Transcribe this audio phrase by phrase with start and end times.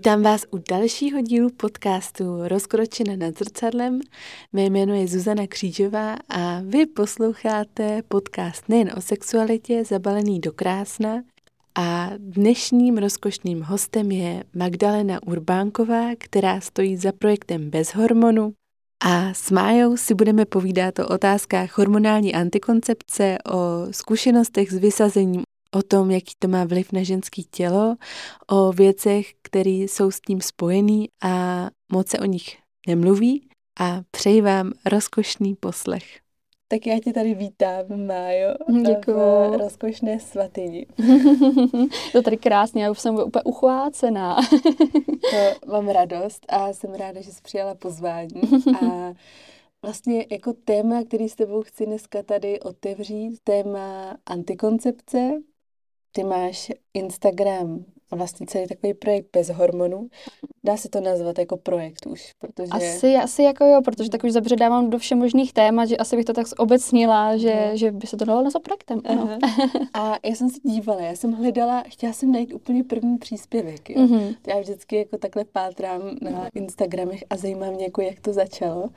[0.00, 4.00] Vítám vás u dalšího dílu podcastu Rozkročena nad zrcadlem.
[4.52, 11.22] Mé jméno je Zuzana Křížová a vy posloucháte podcast nejen o sexualitě, zabalený do krásna.
[11.78, 18.52] A dnešním rozkošným hostem je Magdalena Urbánková, která stojí za projektem Bez hormonu.
[19.04, 25.82] A s Májou si budeme povídat o otázkách hormonální antikoncepce, o zkušenostech s vysazením o
[25.82, 27.96] tom, jaký to má vliv na ženské tělo,
[28.46, 33.48] o věcech, které jsou s tím spojený a moc se o nich nemluví
[33.80, 36.20] a přeji vám rozkošný poslech.
[36.72, 38.54] Tak já tě tady vítám, Májo.
[38.86, 39.16] Děkuju.
[39.16, 40.86] V rozkošné svatyni.
[42.12, 44.36] to tady krásně, já už jsem úplně uchvácená.
[45.30, 48.40] to mám radost a jsem ráda, že jsi přijala pozvání.
[48.82, 49.12] A
[49.82, 55.32] vlastně jako téma, který s tebou chci dneska tady otevřít, téma antikoncepce,
[56.12, 60.08] ty máš Instagram vlastně celý takový projekt bez hormonů.
[60.64, 62.68] Dá se to nazvat jako projekt už, protože...
[62.70, 66.32] Asi, asi jako jo, protože tak už zabředávám do všemožných témat, že asi bych to
[66.32, 67.72] tak obecnila, že, uh-huh.
[67.72, 68.98] že by se to dalo nazvat projektem.
[68.98, 69.38] Uh-huh.
[69.94, 73.90] A já jsem se dívala, já jsem hledala, chtěla jsem najít úplně první příspěvek.
[73.90, 74.02] Jo.
[74.02, 74.36] Uh-huh.
[74.46, 78.88] Já vždycky jako takhle pátrám na Instagramech a zajímá mě, jako jak to začalo.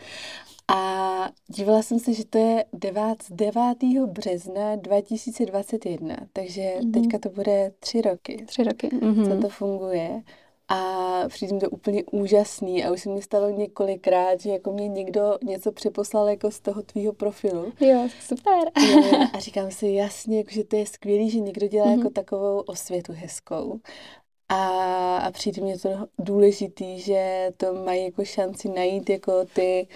[0.75, 3.61] A dívala jsem se, že to je 9, 9.
[4.05, 6.91] března 2021, takže mm-hmm.
[6.93, 8.43] teďka to bude tři roky.
[8.47, 8.89] Tři roky.
[8.89, 9.35] Mm-hmm.
[9.35, 10.21] Co to funguje.
[10.67, 14.87] A přijde mi to úplně úžasný a už se mi stalo několikrát, že jako mě
[14.87, 17.73] někdo něco přeposlal jako z toho tvýho profilu.
[17.79, 18.71] Jo, super.
[19.33, 21.97] a říkám si jasně, jako, že to je skvělý, že někdo dělá mm-hmm.
[21.97, 23.79] jako takovou osvětu hezkou.
[24.49, 29.87] A, a přijde mi to důležitý, že to mají jako šanci najít jako ty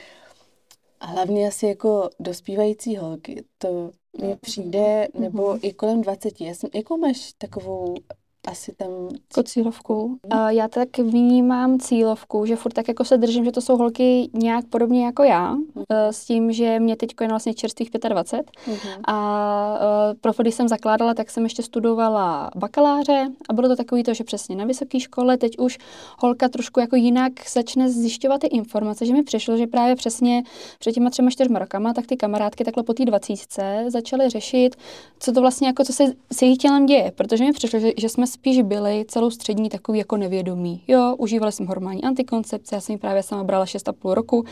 [1.00, 3.92] a hlavně asi jako dospívající holky, to
[4.22, 6.42] mi přijde, nebo i kolem 20.
[6.42, 7.96] Já jsem, jakou máš takovou
[8.48, 8.90] asi tam...
[9.14, 10.20] Jako cílovku.
[10.34, 14.30] Uh, já tak vnímám cílovku, že furt tak jako se držím, že to jsou holky
[14.34, 19.00] nějak podobně jako já, uh, s tím, že mě teď je vlastně čerstvých 25 uh-huh.
[19.08, 24.04] a uh, profil, když jsem zakládala, tak jsem ještě studovala bakaláře a bylo to takový
[24.04, 25.78] to, že přesně na vysoké škole teď už
[26.20, 30.44] holka trošku jako jinak začne zjišťovat ty informace, že mi přišlo, že právě přesně
[30.80, 34.76] před těma třema čtyřma rokama, tak ty kamarádky takhle po té dvacítce začaly řešit,
[35.20, 38.10] co to vlastně jako, co se s jejich tělem děje, protože mi přišlo, že, že
[38.10, 40.84] jsme spíš byli celou střední takový jako nevědomí.
[40.88, 44.44] Jo, užívali jsme hormonální antikoncepce, já jsem ji právě sama brala 6,5 roku.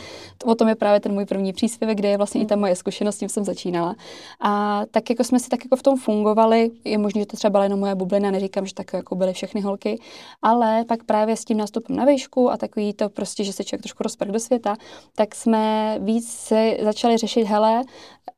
[0.44, 2.44] O tom je právě ten můj první příspěvek, kde je vlastně mm.
[2.44, 3.96] i ta moje zkušenost, tím jsem začínala.
[4.40, 7.50] A tak jako jsme si tak jako v tom fungovali, je možné, že to třeba
[7.50, 10.00] byla jenom moje bublina, neříkám, že tak jako byly všechny holky,
[10.42, 13.82] ale pak právě s tím nástupem na výšku a takový to prostě, že se člověk
[13.82, 14.76] trošku rozprk do světa,
[15.14, 17.84] tak jsme víc se začali řešit, hele,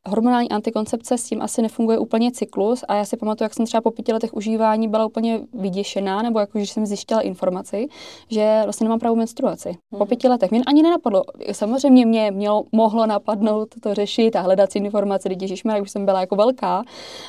[0.06, 3.80] hormonální antikoncepce, s tím asi nefunguje úplně cyklus a já si pamatuju, jak jsem třeba
[3.80, 7.88] po pěti letech užívání byla úplně vyděšená, nebo jako, že jsem zjištila informaci,
[8.30, 9.76] že vlastně nemám pravou menstruaci.
[9.90, 10.06] Po mhm.
[10.06, 11.22] pěti letech mě ani nenapadlo.
[11.52, 16.04] Samozřejmě mě mělo, mohlo napadnout to řešit a hledat si informace, když Ježišmarja, už jsem
[16.04, 16.84] byla jako velká,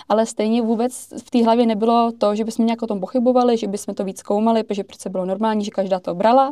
[0.10, 3.68] ale stejně vůbec v té hlavě nebylo to, že bychom nějak o tom pochybovali, že
[3.68, 6.52] bychom to víc zkoumali, protože přece bylo normální, že každá to brala.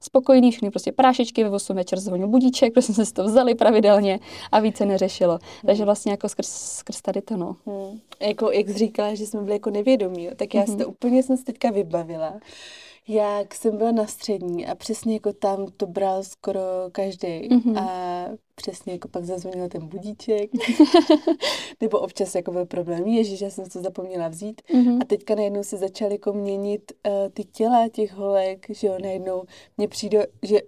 [0.00, 4.20] Spokojný, všechny prostě prášečky, ve 8 večer zvonil budíček, prostě jsme si to vzali pravidelně
[4.52, 5.38] a více neřešilo.
[5.66, 7.56] Takže vlastně jako skrz, skrz tady to, no.
[7.66, 8.00] Hmm.
[8.20, 10.75] Jako, jak říkala, že jsme byli jako nevědomí, tak já hmm.
[10.76, 12.40] To úplně jsem si teďka vybavila
[13.08, 16.60] jak jsem byla na střední a přesně jako tam to bral skoro
[16.92, 17.78] každý mm-hmm.
[17.78, 20.50] a přesně jako pak zazvonil ten budíček,
[21.80, 24.98] nebo občas jako byl problém, ježiš, já jsem to zapomněla vzít mm-hmm.
[25.02, 29.44] a teďka najednou se začaly jako měnit uh, ty těla těch holek, že jo, najednou
[29.76, 30.58] mně přijde, že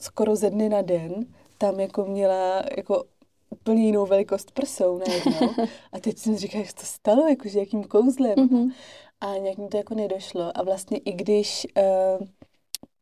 [0.00, 1.26] skoro ze dny na den
[1.58, 3.04] tam jako měla jako
[3.50, 5.64] úplně jinou velikost prsou najednou.
[5.92, 8.34] A teď jsem říkala, jak to stalo, jakože jakým kouzlem.
[8.34, 8.72] Mm-hmm.
[9.24, 10.58] A nějak mi to jako nedošlo.
[10.58, 12.26] A vlastně i když uh,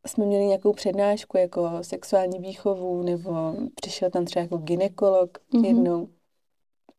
[0.07, 5.65] jsme měli nějakou přednášku jako sexuální výchovu, nebo přišel tam třeba jako ginekolog mm-hmm.
[5.65, 6.09] jednou,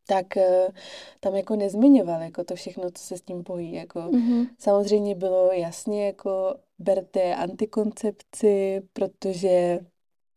[0.07, 0.73] tak uh,
[1.19, 3.73] tam jako nezmiňoval jako to všechno, co se s tím pojí.
[3.73, 4.47] Jako, mm-hmm.
[4.59, 9.79] Samozřejmě bylo jasně jako berte antikoncepci, protože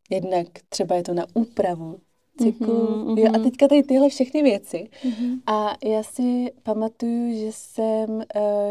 [0.09, 1.99] jednak třeba je to na úpravu
[2.37, 2.67] cyklu.
[2.67, 4.89] Mm-hmm, jo, a teďka tady tyhle všechny věci.
[5.03, 5.39] Mm-hmm.
[5.47, 8.23] A já si pamatuju, že jsem, uh,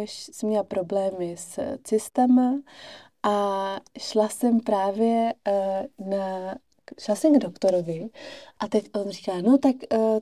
[0.06, 2.58] jsem měla problémy s cystama
[3.22, 6.56] a šla jsem právě uh, na
[7.00, 8.08] šla jsem k doktorovi
[8.58, 9.76] a teď on říká, no tak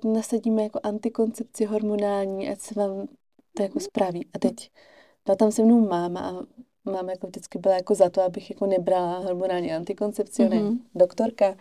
[0.05, 3.07] uh, nasadíme jako antikoncepci hormonální, ať se vám
[3.57, 4.27] to jako spraví.
[4.35, 4.71] A teď
[5.25, 6.33] byla tam se mnou máma a
[6.91, 10.71] máma jako vždycky byla jako za to, abych jako nebrala hormonální antikoncepci, mm-hmm.
[10.71, 11.57] ne doktorka.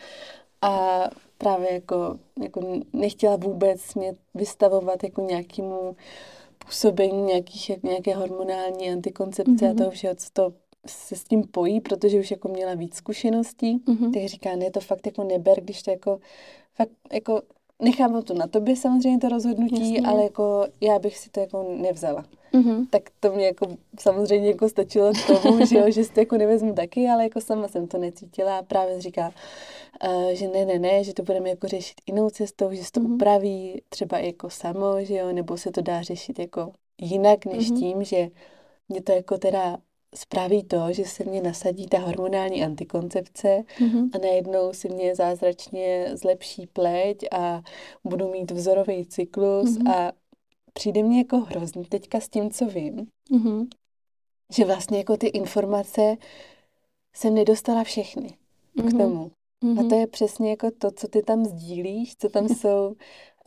[0.62, 1.04] A
[1.44, 2.62] právě jako, jako
[2.94, 5.96] nechtěla vůbec mě vystavovat jako nějakému
[6.66, 9.72] působení nějakých, nějaké hormonální antikoncepce mm-hmm.
[9.72, 10.54] a toho všeho, co to
[10.88, 14.14] se s tím pojí, protože už jako měla víc zkušeností, mm-hmm.
[14.14, 16.20] tak říká, ne, to fakt jako neber, když to jako,
[16.76, 17.42] fakt jako
[17.80, 20.10] nechám to na tobě samozřejmě to rozhodnutí, Jasně.
[20.10, 22.26] ale jako já bych si to jako nevzala.
[22.54, 22.88] Mm-hmm.
[22.90, 23.68] Tak to mě jako
[24.00, 27.42] samozřejmě jako stačilo k tomu, že jo, že si to jako nevezmu taky, ale jako
[27.42, 29.34] sama jsem to necítila a právě říká,
[30.08, 33.00] uh, že ne, ne, ne, že to budeme jako řešit jinou cestou, že se to
[33.00, 33.16] mm-hmm.
[33.16, 36.72] upraví třeba jako samo, že jo, nebo se to dá řešit jako
[37.02, 37.80] jinak, než mm-hmm.
[37.80, 38.28] tím, že
[38.90, 39.78] mě to jako teda
[40.16, 44.10] spraví to, že se mě nasadí ta hormonální antikoncepce mm-hmm.
[44.14, 47.62] a najednou si mě zázračně zlepší pleť a
[48.04, 49.92] budu mít vzorový cyklus mm-hmm.
[49.92, 50.12] a
[50.74, 53.68] přijde mně jako hrozný teďka s tím, co vím, mm-hmm.
[54.56, 56.18] že vlastně jako ty informace
[57.14, 58.38] jsem nedostala všechny
[58.78, 58.88] mm-hmm.
[58.88, 59.32] k tomu.
[59.64, 59.86] Mm-hmm.
[59.86, 62.96] A to je přesně jako to, co ty tam sdílíš, co tam jsou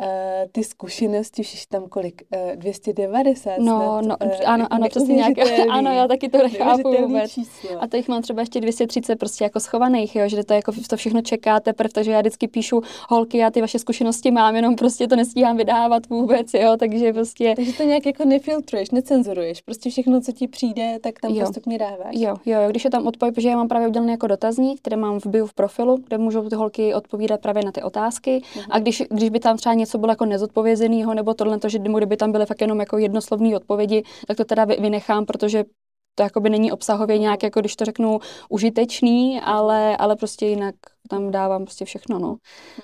[0.00, 0.06] uh,
[0.52, 5.14] ty zkušenosti, už tam kolik, uh, eh, 290 No, snad, no, uh, ano, ano, přesně
[5.14, 5.32] nějak,
[5.70, 7.32] ano, já taky to nechápu vůbec.
[7.32, 7.82] Číslo.
[7.82, 11.22] A teď mám třeba ještě 230 prostě jako schovaných, jo, že to jako to všechno
[11.22, 15.56] čekáte, protože já vždycky píšu holky, já ty vaše zkušenosti mám, jenom prostě to nestíhám
[15.56, 17.52] vydávat vůbec, jo, takže prostě.
[17.56, 21.40] Takže to nějak jako nefiltruješ, necenzuruješ, prostě všechno, co ti přijde, tak tam jo.
[21.40, 22.14] postupně dáváš.
[22.14, 25.20] Jo, jo, když je tam odpověď, protože já mám právě udělaný jako dotazník, který mám
[25.20, 28.42] v bio v profilu, kde můžou ty holky odpovídat právě na ty otázky.
[28.54, 28.66] Uh-huh.
[28.70, 32.16] A když, když by tam třeba něco bylo jako nezodpovězeného, nebo tohle, to, že kdyby
[32.16, 35.64] tam byly fakt jenom jako jednoslovné odpovědi, tak to teda vynechám, protože
[36.16, 38.18] to jakoby není obsahově nějak, jako když to řeknu,
[38.48, 40.74] užitečný, ale, ale prostě jinak
[41.08, 42.36] tam dávám prostě všechno, no.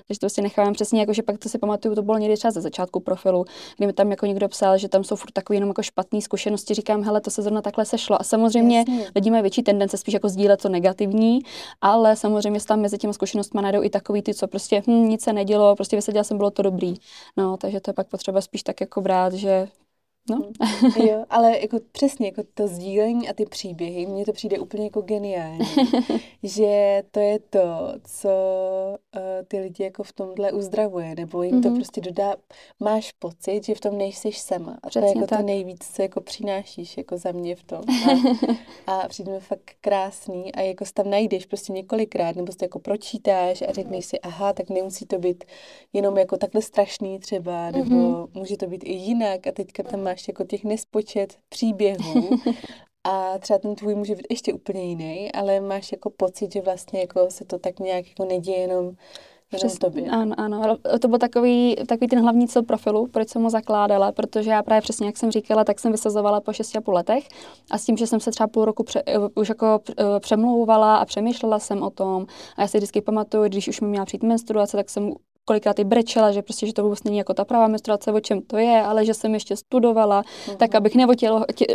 [0.07, 2.51] Takže to si nechávám přesně, jako že pak to si pamatuju, to bylo někdy třeba
[2.51, 3.45] ze začátku profilu,
[3.77, 6.75] kdy mi tam jako někdo psal, že tam jsou furt takové jenom jako špatné zkušenosti,
[6.75, 8.21] říkám, hele, to se zrovna takhle sešlo.
[8.21, 9.11] A samozřejmě Jasně.
[9.15, 11.41] lidi mají větší tendence spíš jako sdílet to negativní,
[11.81, 15.33] ale samozřejmě tam mezi těmi zkušenostmi najdou i takový ty, co prostě hm, nic se
[15.33, 16.95] nedělo, prostě vysadila jsem, bylo to dobrý.
[17.37, 19.69] No, takže to je pak potřeba spíš tak jako brát, že
[20.31, 20.37] No.
[20.37, 21.07] Hmm.
[21.09, 25.01] jo, ale jako přesně, jako to sdílení a ty příběhy, mně to přijde úplně jako
[25.01, 25.67] geniální,
[26.43, 28.29] že to je to, co
[29.17, 31.63] uh, ty lidi jako v tomhle uzdravuje, nebo jim mm-hmm.
[31.63, 31.77] to mhm.
[31.77, 32.37] prostě dodá,
[32.81, 34.79] máš pocit, že v tom nejsiš sama.
[34.83, 35.39] A přesně to je jako tak.
[35.39, 37.81] to nejvíc, co jako přinášíš jako za mě v tom.
[38.87, 42.79] A, a přijde mi fakt krásný a jako tam najdeš prostě několikrát, nebo to jako
[42.79, 45.45] pročítáš a řekneš si, aha, tak nemusí to být
[45.93, 48.29] jenom jako takhle strašný třeba, nebo mm-hmm.
[48.35, 52.31] může to být i jinak a teďka tam máš jako těch nespočet příběhů
[53.05, 57.01] a třeba ten tvůj může být ještě úplně jiný, ale máš jako pocit, že vlastně
[57.01, 58.97] jako se to tak nějak jako neděje jenom
[59.57, 60.11] přes tobě.
[60.11, 60.77] Ano, ano.
[61.01, 64.81] To byl takový, takový ten hlavní cíl profilu, proč jsem ho zakládala, protože já právě
[64.81, 67.29] přesně, jak jsem říkala, tak jsem vysazovala po 6,5 letech
[67.71, 69.03] a s tím, že jsem se třeba půl roku pře,
[69.35, 72.27] už jako eh, přemlouvala a přemýšlela jsem o tom
[72.57, 75.13] a já si vždycky pamatuju, když už mi měla přijít menstruace, tak jsem
[75.45, 78.43] kolikrát i brečela, že prostě, že to vůbec není jako ta pravá menstruace, o čem
[78.43, 80.57] to je, ale že jsem ještě studovala, uh-huh.
[80.57, 80.95] tak abych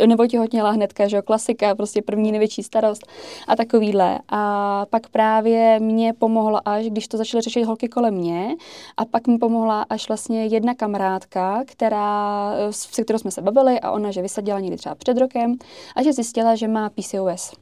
[0.06, 3.02] neotěhotněla hnedka, že jo, klasika, prostě první největší starost
[3.48, 4.18] a takovýhle.
[4.28, 8.56] A pak právě mě pomohla až, když to začaly řešit holky kolem mě,
[8.96, 13.90] a pak mi pomohla až vlastně jedna kamarádka, která, se kterou jsme se bavili a
[13.90, 15.56] ona, že vysadila někdy třeba před rokem
[15.96, 17.52] a že zjistila, že má PCOS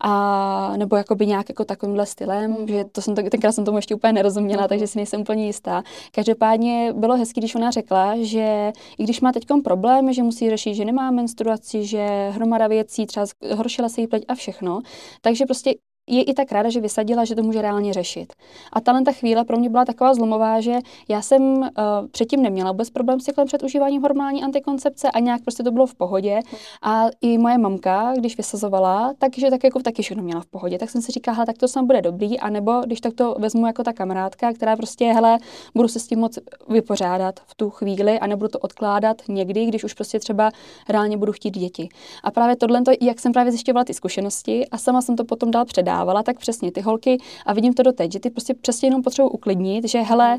[0.00, 2.68] a nebo jakoby nějak jako takovýmhle stylem, mm.
[2.68, 4.68] že to jsem to, tenkrát jsem tomu ještě úplně nerozuměla, mm.
[4.68, 5.82] takže si nejsem úplně jistá.
[6.12, 10.74] Každopádně bylo hezký, když ona řekla, že i když má teď problém, že musí řešit,
[10.74, 14.80] že nemá menstruaci, že hromada věcí, třeba horšila se jí pleť a všechno,
[15.20, 15.74] takže prostě
[16.06, 18.32] je i tak ráda, že vysadila, že to může reálně řešit.
[18.72, 21.68] A tahle ta chvíle pro mě byla taková zlomová, že já jsem uh,
[22.10, 25.86] předtím neměla vůbec problém s cyklem před užíváním hormonální antikoncepce a nějak prostě to bylo
[25.86, 26.40] v pohodě.
[26.82, 30.78] A i moje mamka, když vysazovala, takže tak jako taky všechno měla v pohodě.
[30.78, 33.82] Tak jsem si říkala, tak to sam bude dobrý, anebo když tak to vezmu jako
[33.82, 35.38] ta kamarádka, která prostě, hele,
[35.74, 39.84] budu se s tím moc vypořádat v tu chvíli a nebudu to odkládat někdy, když
[39.84, 40.50] už prostě třeba
[40.88, 41.88] reálně budu chtít děti.
[42.22, 45.64] A právě tohle, jak jsem právě zjišťovala ty zkušenosti a sama jsem to potom dál
[45.64, 49.02] předávala dávala, tak přesně ty holky, a vidím to doteď, že ty prostě přesně jenom
[49.02, 50.38] potřebují uklidnit, že hele,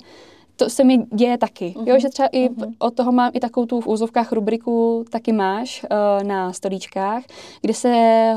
[0.55, 1.65] to se mi děje taky.
[1.65, 1.87] Uh-huh.
[1.87, 1.99] Jo, mhm.
[1.99, 2.73] že třeba i uh-huh.
[2.79, 7.23] od toho mám i takovou tu v úzovkách rubriku taky máš uh, na stolíčkách,
[7.61, 7.89] kde se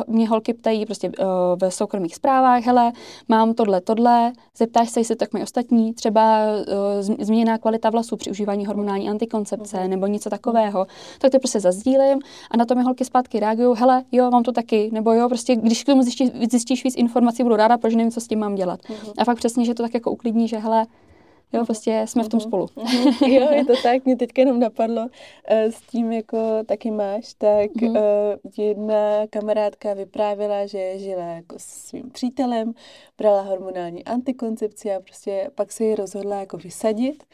[0.06, 1.24] mě holky ptají prostě uh,
[1.60, 2.92] ve soukromých zprávách, hele,
[3.28, 8.30] mám tohle, tohle, zeptáš se, jestli tak mají ostatní, třeba uh, změněná kvalita vlasů při
[8.30, 9.88] užívání hormonální antikoncepce uh-huh.
[9.88, 10.86] nebo něco takového,
[11.18, 12.18] tak to prostě zazdílím
[12.50, 15.56] a na to mi holky zpátky reagují, hele, jo, mám to taky, nebo jo, prostě
[15.56, 18.54] když k tomu zjistíš, zjistíš víc informací, budu ráda, protože nevím, co s tím mám
[18.54, 18.80] dělat.
[18.80, 19.12] Uh-huh.
[19.18, 20.86] A fakt přesně, že to tak jako uklidní, že hele,
[21.52, 22.66] Jo, prostě jsme v tom spolu.
[22.76, 23.30] Mhm.
[23.32, 25.08] jo, je to tak, mě teďka jenom napadlo, uh,
[25.50, 27.96] s tím jako taky máš, tak uh,
[28.58, 32.74] jedna kamarádka vyprávěla, že žila jako s svým přítelem,
[33.18, 37.24] brala hormonální antikoncepci a prostě pak se ji rozhodla jako vysadit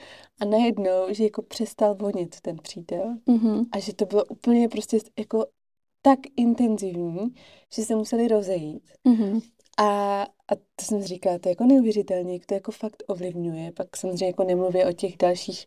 [0.40, 3.64] a najednou, že jako přestal vonit ten přítel mm-hmm.
[3.72, 5.46] a že to bylo úplně prostě jako
[6.02, 7.34] tak intenzivní,
[7.72, 8.90] že se museli rozejít.
[9.06, 9.42] Mm-hmm.
[9.78, 13.72] A, a to jsem říkala, to je jako neuvěřitelně, jak to jako fakt ovlivňuje.
[13.72, 15.66] Pak samozřejmě jako nemluvě o těch dalších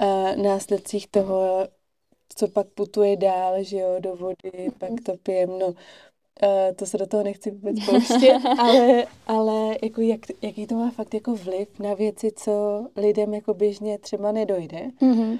[0.00, 1.68] uh, následcích toho,
[2.36, 5.66] co pak putuje dál, že jo, do vody, pak to pijem, no.
[5.66, 10.90] Uh, to se do toho nechci vůbec pouštět, ale, ale jako jak, jaký to má
[10.90, 14.90] fakt jako vliv na věci, co lidem jako běžně třeba nedojde.
[15.00, 15.38] Mm-hmm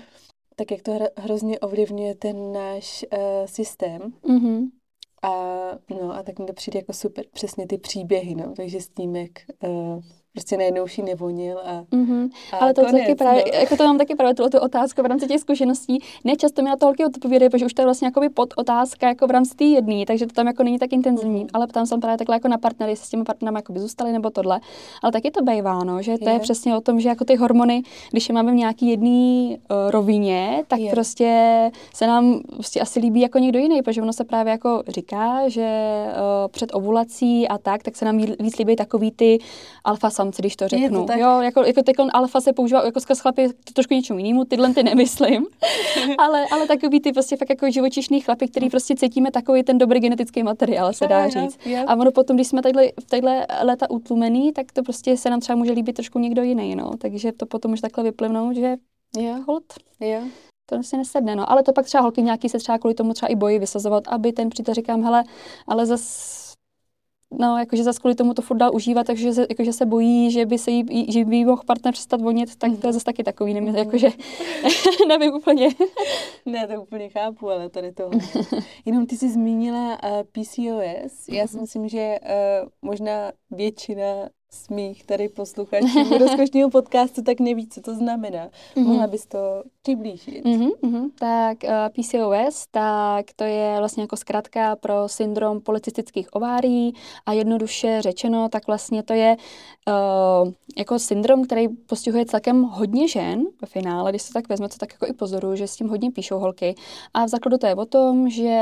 [0.56, 4.00] tak jak to hrozně ovlivňuje ten náš uh, systém.
[4.25, 4.71] Mm-hmm.
[5.23, 5.28] A,
[5.90, 9.16] no, a tak mi to přijde jako super, přesně ty příběhy, no, takže s tím,
[9.16, 9.30] jak
[9.62, 10.02] uh,
[10.36, 12.30] prostě najednou už nevonil a, mm-hmm.
[12.52, 13.58] a Ale to konec, taky právě, no.
[13.58, 15.98] jako to mám taky právě tu, tu otázku v rámci těch zkušeností.
[16.24, 19.26] Nečasto mi na to holky odpovídají, protože už to je vlastně jako pod otázka jako
[19.26, 21.44] v rámci té jedné, takže to tam jako není tak intenzivní.
[21.44, 21.50] Mm-hmm.
[21.54, 24.12] Ale ptám se právě takhle jako na partnery, jestli s těmi partnerami jako by zůstali
[24.12, 24.60] nebo tohle.
[25.02, 26.34] Ale taky to bývá, no, že to je.
[26.34, 29.90] je přesně o tom, že jako ty hormony, když je máme v nějaký jedné uh,
[29.90, 30.90] rovině, tak je.
[30.90, 31.30] prostě
[31.94, 36.04] se nám prostě asi líbí jako někdo jiný, protože ono se právě jako říká, že
[36.06, 39.38] uh, před ovulací a tak, tak se nám víc líbí takový ty
[39.84, 41.00] alfa samci, když to řeknu.
[41.00, 41.18] To tak?
[41.18, 44.75] Jo, jako, jako tekon alfa se používá jako skrz chlapy to trošku něčemu jinému, tyhle
[44.75, 45.47] ty nemyslím.
[46.18, 50.00] ale, ale takový ty prostě fakt jako živočišný chlapy, který prostě cítíme takový ten dobrý
[50.00, 51.59] genetický materiál, se dá říct.
[51.87, 55.40] A ono potom, když jsme takhle, v tadyhle léta utlumený, tak to prostě se nám
[55.40, 56.90] třeba může líbit trošku někdo jiný, no.
[56.99, 58.76] Takže to potom už takhle vyplivnout, že
[59.18, 59.35] jo.
[59.47, 59.64] hold.
[60.00, 60.21] Jo.
[60.68, 61.50] To si nesedne, no.
[61.50, 64.33] Ale to pak třeba holky nějaký se třeba kvůli tomu třeba i bojí vysazovat, aby
[64.33, 65.25] ten přítel říkám, hele,
[65.66, 66.45] ale zase
[67.30, 70.47] no, jakože zase kvůli tomu to furt dál užívat, takže se, jakože se bojí, že
[70.47, 73.25] by se jí, že by jí mohl partner přestat vonit, tak to je zase taky
[73.25, 73.76] takový, nevím, mm.
[73.76, 74.09] jakože
[75.09, 75.68] nevím úplně.
[76.47, 78.11] ne, to úplně chápu, ale tady to.
[78.85, 81.28] Jenom ty jsi zmínila uh, PCOS.
[81.28, 87.68] Já si myslím, že uh, možná většina z mých tady posluchačů rozkošního podcastu tak neví,
[87.68, 88.49] co to znamená.
[88.49, 88.85] Mm-hmm.
[88.85, 89.38] Mohla bys to
[89.86, 90.44] přiblížit?
[90.44, 96.94] Mm-hmm, tak uh, eh, PCOS, tak to je vlastně jako zkrátka pro syndrom polycystických ovárií
[97.26, 99.36] a jednoduše řečeno, tak vlastně to je
[99.88, 104.76] uh, jako syndrom, který postihuje celkem hodně žen ve finále, když se tak vezme, to
[104.76, 106.74] tak jako i pozoru, že s tím hodně píšou holky.
[107.14, 108.60] A v základu to je o tom, že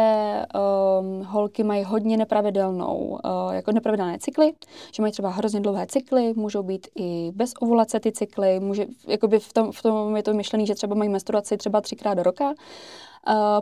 [1.00, 4.52] um, holky mají hodně nepravidelnou, uh, jako nepravidelné cykly,
[4.94, 9.38] že mají třeba hrozně dlouhé cykly, můžou být i bez ovulace ty cykly, může, jakoby
[9.38, 12.54] v tom, v tom je to myšlený, že třeba mají menstruaci třeba třikrát do roka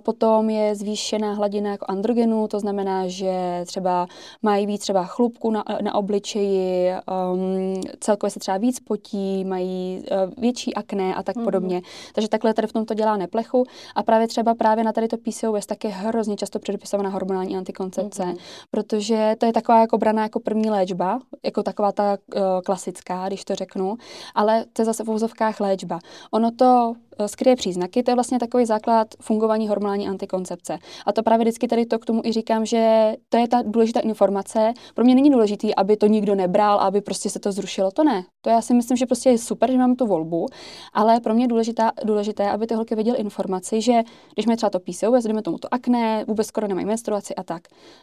[0.03, 4.07] Potom je zvýšená hladina jako androgenu, to znamená, že třeba
[4.43, 6.93] mají víc třeba chlupku na, na obličeji,
[7.33, 11.45] um, celkově se třeba víc potí, mají uh, větší akné a tak mm-hmm.
[11.45, 11.83] podobně.
[12.15, 13.65] Takže takhle tady v tom to dělá neplechu.
[13.95, 18.23] A právě třeba právě na tady to PCOS tak je hrozně často předepisovaná hormonální antikoncepce,
[18.23, 18.37] mm-hmm.
[18.71, 23.45] protože to je taková jako braná jako první léčba, jako taková ta uh, klasická, když
[23.45, 23.97] to řeknu,
[24.35, 25.99] ale to je zase v úzovkách léčba.
[26.31, 26.95] Ono to
[27.26, 30.78] skryje příznaky, to je vlastně takový základ fungování hormonální antikoncepce.
[31.07, 34.00] A to právě vždycky tady to k tomu i říkám, že to je ta důležitá
[34.00, 34.73] informace.
[34.95, 37.90] Pro mě není důležitý, aby to nikdo nebral, aby prostě se to zrušilo.
[37.90, 38.25] To ne.
[38.40, 40.47] To já si myslím, že prostě je super, že mám tu volbu,
[40.92, 44.02] ale pro mě je důležitá, důležité, aby ty holky věděly informaci, že
[44.35, 47.62] když mi třeba to PCOS, jdeme tomu to akné, vůbec skoro nemají menstruaci a tak.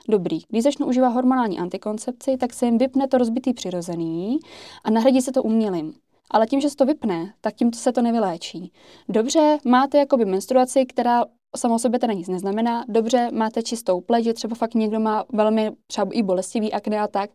[0.10, 0.40] Dobrý.
[0.50, 4.40] Když začnu užívat hormonální antikoncepci, tak se jim vypne to rozbitý přirozený
[4.84, 5.94] a nahradí se to umělým
[6.32, 8.72] ale tím, že se to vypne, tak tím se to nevyléčí.
[9.10, 11.26] Dobře, máte jakoby menstruaci, která
[11.58, 12.84] samo o sobě teda nic neznamená.
[12.88, 17.08] Dobře, máte čistou pleť, že třeba fakt někdo má velmi třeba i bolestivý akné a
[17.08, 17.30] tak.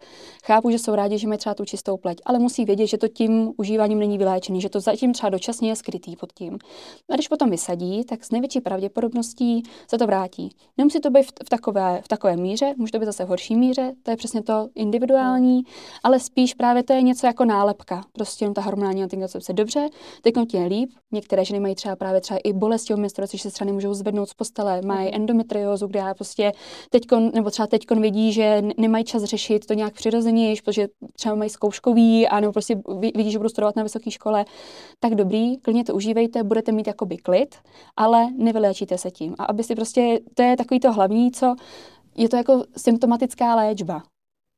[0.45, 3.09] Chápu, že jsou rádi, že mají třeba tu čistou pleť, ale musí vědět, že to
[3.09, 6.59] tím užíváním není vyléčený, že to zatím třeba dočasně je skrytý pod tím.
[7.11, 10.49] A když potom vysadí, tak s největší pravděpodobností se to vrátí.
[10.77, 13.93] Nemusí to být v, takové, v takové míře, může to být zase v horší míře,
[14.03, 15.63] to je přesně to individuální,
[16.03, 18.05] ale spíš právě to je něco jako nálepka.
[18.13, 19.89] Prostě ta hormonální antikoncepce dobře,
[20.23, 20.91] teď je líp.
[21.13, 24.29] Některé ženy mají třeba právě třeba i bolesti o menstruaci, že se třeba nemůžou zvednout
[24.29, 25.15] z postele, mají mhm.
[25.15, 26.53] endometriózu, kde já prostě
[26.91, 31.51] teďkon, nebo třeba teďkon vidí, že nemají čas řešit to nějak přirozeně, protože třeba mají
[31.51, 32.77] zkouškový, a nebo prostě
[33.15, 34.45] vidí, že budou studovat na vysoké škole,
[35.01, 37.55] tak dobrý, klidně to užívejte, budete mít jakoby klid,
[37.97, 39.35] ale nevyléčíte se tím.
[39.39, 41.55] A aby si prostě, to je takový to hlavní, co
[42.17, 44.03] je to jako symptomatická léčba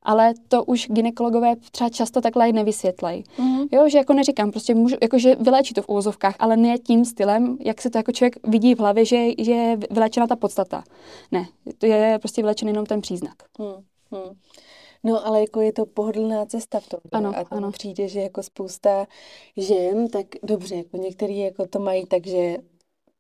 [0.07, 3.25] ale to už ginekologové třeba často takhle nevysvětlejí.
[3.39, 3.69] Mm-hmm.
[3.73, 7.05] Jo, že jako neříkám, prostě můžu, jako že vyléčí to v úvozovkách, ale ne tím
[7.05, 10.85] stylem, jak se to jako člověk vidí v hlavě, že, že je vyléčena ta podstata.
[11.33, 11.47] Ne,
[11.79, 13.35] to je prostě vylečen jenom ten příznak.
[13.59, 14.37] Mm-hmm.
[15.05, 17.01] No, ale jako je to pohodlná cesta v tom.
[17.13, 17.71] Ano, a ano.
[17.71, 19.07] přijde, že jako spousta
[19.57, 22.57] žen, tak dobře, jako některý jako to mají tak, že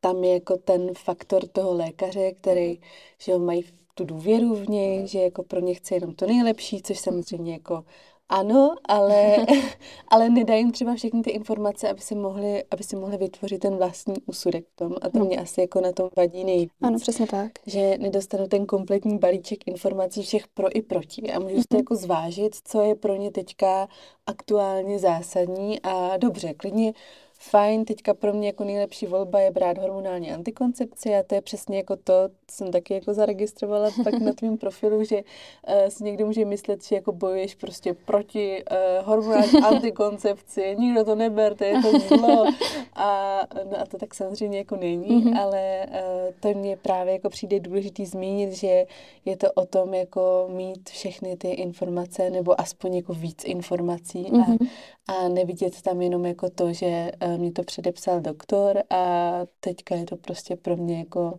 [0.01, 2.81] tam je jako ten faktor toho lékaře, který,
[3.19, 3.65] že ho mají
[3.99, 7.85] tu důvěru v něj, že jako pro ně chce jenom to nejlepší, což samozřejmě jako
[8.29, 9.37] ano, ale,
[10.09, 13.77] ale nedají jim třeba všechny ty informace, aby si mohli, aby si mohli vytvořit ten
[13.77, 14.95] vlastní úsudek v tom.
[15.03, 15.25] A to no.
[15.25, 16.71] mě asi jako na tom vadí nejvíc.
[16.83, 17.53] Ano, přesně tak.
[17.67, 21.33] Že nedostanu ten kompletní balíček informací všech pro i proti.
[21.33, 23.89] A můžu si jako zvážit, co je pro ně teďka
[24.27, 26.93] aktuálně zásadní a dobře, klidně
[27.51, 31.77] fajn, teďka pro mě jako nejlepší volba je brát hormonální antikoncepci a to je přesně
[31.77, 32.13] jako to,
[32.47, 36.85] co jsem taky jako zaregistrovala pak na tvém profilu, že uh, si někdo může myslet,
[36.85, 42.45] že jako bojuješ prostě proti uh, hormonální antikoncepci, nikdo to neber, to je to zlo
[42.95, 45.41] a, no a to tak samozřejmě jako není, mm-hmm.
[45.41, 48.87] ale uh, to mě právě jako přijde důležitý zmínit, že
[49.25, 54.57] je to o tom jako mít všechny ty informace nebo aspoň jako víc informací mm-hmm.
[55.09, 60.05] a, a nevidět tam jenom jako to, že mě to předepsal doktor a teďka je
[60.05, 61.39] to prostě pro mě jako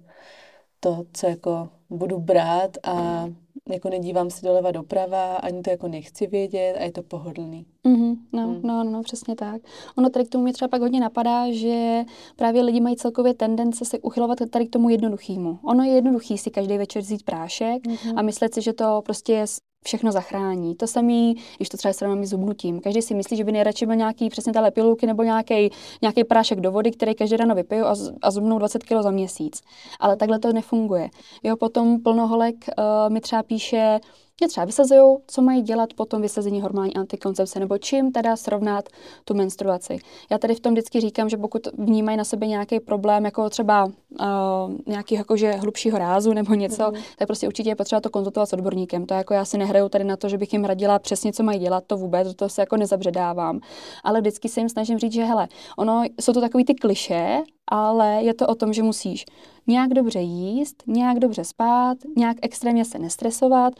[0.79, 3.25] to, co jako budu brát a
[3.69, 7.65] jako nedívám se doleva doprava, ani to jako nechci vědět a je to pohodlný.
[7.85, 8.61] Mm-hmm, no, mm.
[8.63, 9.61] no, no, přesně tak.
[9.97, 12.03] Ono tady k tomu mě třeba pak hodně napadá, že
[12.35, 15.59] právě lidi mají celkově tendence se uchylovat tady k tomu jednoduchému.
[15.63, 18.13] Ono je jednoduchý si každý večer vzít prášek mm-hmm.
[18.15, 19.45] a myslet si, že to prostě je
[19.85, 20.75] všechno zachrání.
[20.75, 22.79] To samé, když to třeba srovnám s zubnutím.
[22.79, 25.69] Každý si myslí, že by nejradši byl nějaký přesně tahle pilulky nebo nějaký,
[26.01, 29.61] nějaký prášek do vody, který každý ráno vypiju a, a zubnou 20 kg za měsíc.
[29.99, 31.09] Ale takhle to nefunguje.
[31.43, 33.99] Jo, potom plnoholek uh, mi třeba píše,
[34.39, 38.89] mě třeba vysazují, co mají dělat po tom vysazení hormonální antikoncepce, nebo čím teda srovnat
[39.25, 39.97] tu menstruaci.
[40.31, 43.85] Já tady v tom vždycky říkám, že pokud vnímají na sebe nějaký problém, jako třeba
[43.85, 43.91] uh,
[44.85, 47.01] nějaký jakože hlubšího rázu nebo něco, mm.
[47.17, 49.05] tak prostě určitě je potřeba to konzultovat s odborníkem.
[49.05, 51.59] To jako já si nehraju tady na to, že bych jim radila přesně, co mají
[51.59, 53.59] dělat, to vůbec, to se jako nezabředávám.
[54.03, 58.23] Ale vždycky se jim snažím říct, že hele, ono jsou to takový ty kliše, ale
[58.23, 59.25] je to o tom, že musíš
[59.67, 63.73] nějak dobře jíst, nějak dobře spát, nějak extrémně se nestresovat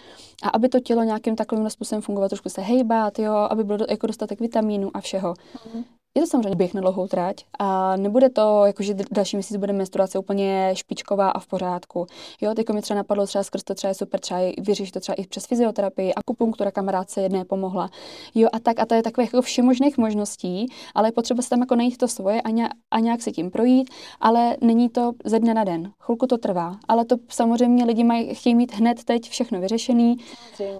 [0.43, 4.07] a aby to tělo nějakým takovým způsobem fungovat, trošku se hejbat, jo, aby bylo jako
[4.07, 5.33] dostatek vitamínů a všeho.
[5.73, 5.83] Mm.
[6.17, 10.19] Je to samozřejmě běh na dlouhou trať a nebude to, jakože další měsíc bude menstruace
[10.19, 12.07] úplně špičková a v pořádku.
[12.41, 15.15] Jo, teď mi třeba napadlo třeba skrz to třeba je super, třeba vyřešit to třeba
[15.15, 17.89] i přes fyzioterapii, akupunktura kamarádce jedné pomohla.
[18.35, 21.59] Jo, a tak, a to je takových jako všemožných možností, ale je potřeba se tam
[21.59, 23.89] jako najít to svoje a, nějak, a nějak si tím projít,
[24.21, 25.91] ale není to ze dne na den.
[25.99, 30.17] Chvilku to trvá, ale to samozřejmě lidi mají, chtějí mít hned teď všechno vyřešený,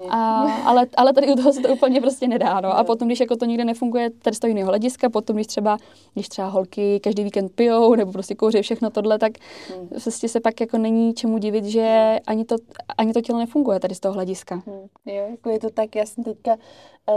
[0.10, 2.62] a, ale, ale tady u toho se to úplně prostě nedá.
[2.62, 2.78] No.
[2.78, 5.78] A potom, když jako to nikde nefunguje tady z toho jiného hlediska, potom, když třeba,
[6.14, 9.32] když třeba holky každý víkend pijou nebo prostě kouří všechno tohle, tak
[9.70, 9.88] hmm.
[9.88, 12.56] prostě se pak jako není čemu divit, že ani to,
[12.98, 14.56] ani to tělo nefunguje tady z toho hlediska.
[14.56, 14.88] Hmm.
[15.06, 16.58] Jo, jako je to tak, já jsem teďka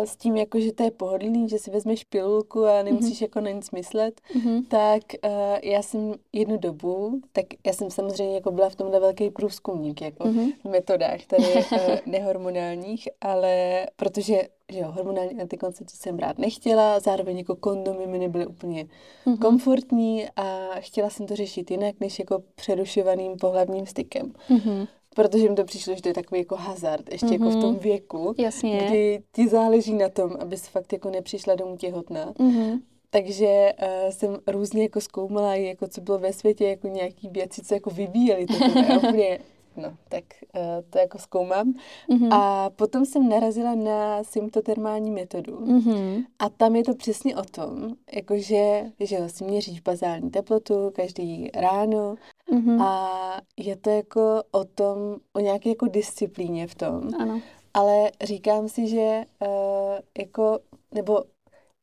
[0.04, 3.22] s tím, jako, že to je pohodlný, že si vezmeš pilulku a nemusíš mm-hmm.
[3.22, 4.64] jako na nic myslet, mm-hmm.
[4.68, 5.30] tak uh,
[5.62, 10.24] já jsem jednu dobu, tak já jsem samozřejmě jako byla v tomhle velký průzkumník, jako
[10.24, 10.52] mm-hmm.
[10.64, 17.38] v metodách tady uh, nehormonálních, ale protože že jo, hormonální antikoncepci jsem brát nechtěla, zároveň
[17.38, 19.38] jako kondomy mi nebyly úplně mm-hmm.
[19.38, 24.32] komfortní a chtěla jsem to řešit jinak, než jako přerušovaným pohlavním stykem.
[24.50, 24.88] Mm-hmm.
[25.14, 27.32] Protože mi to přišlo, že to je takový jako hazard, ještě mm-hmm.
[27.32, 27.78] jako v tom mhm.
[27.78, 28.78] věku, Jasně.
[28.78, 32.32] kdy ti záleží na tom, abys fakt jako nepřišla domů těhotná.
[32.32, 32.80] Mm-hmm.
[33.10, 37.74] Takže uh, jsem různě jako zkoumala, jako co bylo ve světě, jako nějaký věci, co
[37.74, 38.46] jako vyvíjeli.
[38.46, 38.54] To
[39.08, 39.38] úplně
[39.76, 41.74] no, tak uh, to jako zkoumám.
[42.08, 42.28] Mm-hmm.
[42.32, 45.58] A potom jsem narazila na symptotermální metodu.
[45.58, 46.24] Mm-hmm.
[46.38, 52.14] A tam je to přesně o tom, jakože, že si měříš bazální teplotu každý ráno
[52.50, 52.82] mm-hmm.
[52.82, 57.10] a je to jako o tom, o nějaké jako disciplíně v tom.
[57.18, 57.40] Ano.
[57.74, 60.58] Ale říkám si, že uh, jako,
[60.94, 61.22] nebo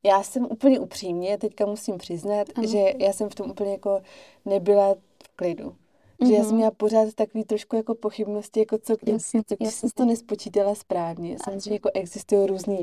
[0.06, 2.67] já jsem úplně upřímně, teďka musím přiznat, ano.
[2.67, 4.01] že já jsem v tom úplně jako
[4.45, 5.75] nebyla v klidu.
[6.19, 6.27] Mm-hmm.
[6.27, 6.56] Že já jsem mhm.
[6.56, 11.38] měla pořád takový trošku jako pochybnosti, jako co, jasně, co když jsem to nespočítala správně.
[11.43, 12.77] Samozřejmě jako existují různé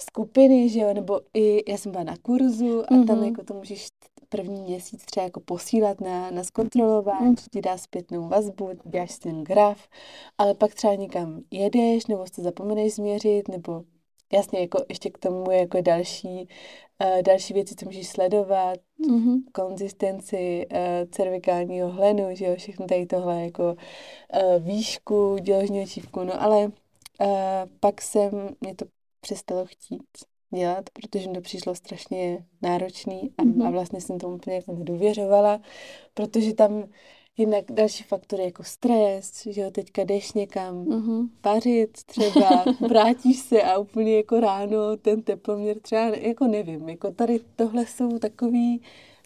[0.00, 3.06] skupiny, že jo, nebo i já jsem byla na kurzu a mm-hmm.
[3.06, 3.88] tam jako to můžeš
[4.28, 7.36] první měsíc třeba jako posílat na, na zkontrolování, mm.
[7.52, 9.88] ti dá zpětnou vazbu, děláš ten graf,
[10.38, 13.84] ale pak třeba někam jedeš, nebo si zapomeneš změřit, nebo
[14.32, 16.48] jasně, jako ještě k tomu je jako další
[17.04, 19.42] Uh, další věci, co můžeš sledovat, mm-hmm.
[19.52, 20.78] konzistenci uh,
[21.10, 26.70] cervikálního hlenu, že jo, všechno tady tohle, jako uh, výšku děložního čívku, no ale uh,
[27.80, 28.84] pak jsem, mě to
[29.20, 30.02] přestalo chtít
[30.54, 33.66] dělat, protože mi to přišlo strašně náročný a, mm-hmm.
[33.66, 35.60] a vlastně jsem tomu úplně jako nedůvěřovala,
[36.14, 36.84] protože tam
[37.38, 41.28] Jinak další faktory jako stres, že jo, teďka jdeš někam uh-huh.
[41.40, 47.40] pařit třeba, vrátíš se a úplně jako ráno ten teploměr třeba, jako nevím, jako tady
[47.56, 48.76] tohle jsou takové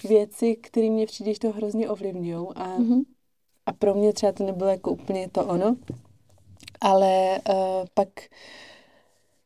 [0.09, 3.03] věci, které mě přijde, že to hrozně ovlivňují a, uh-huh.
[3.67, 5.77] a pro mě třeba to nebylo jako úplně to ono,
[6.81, 7.55] ale uh,
[7.95, 8.09] pak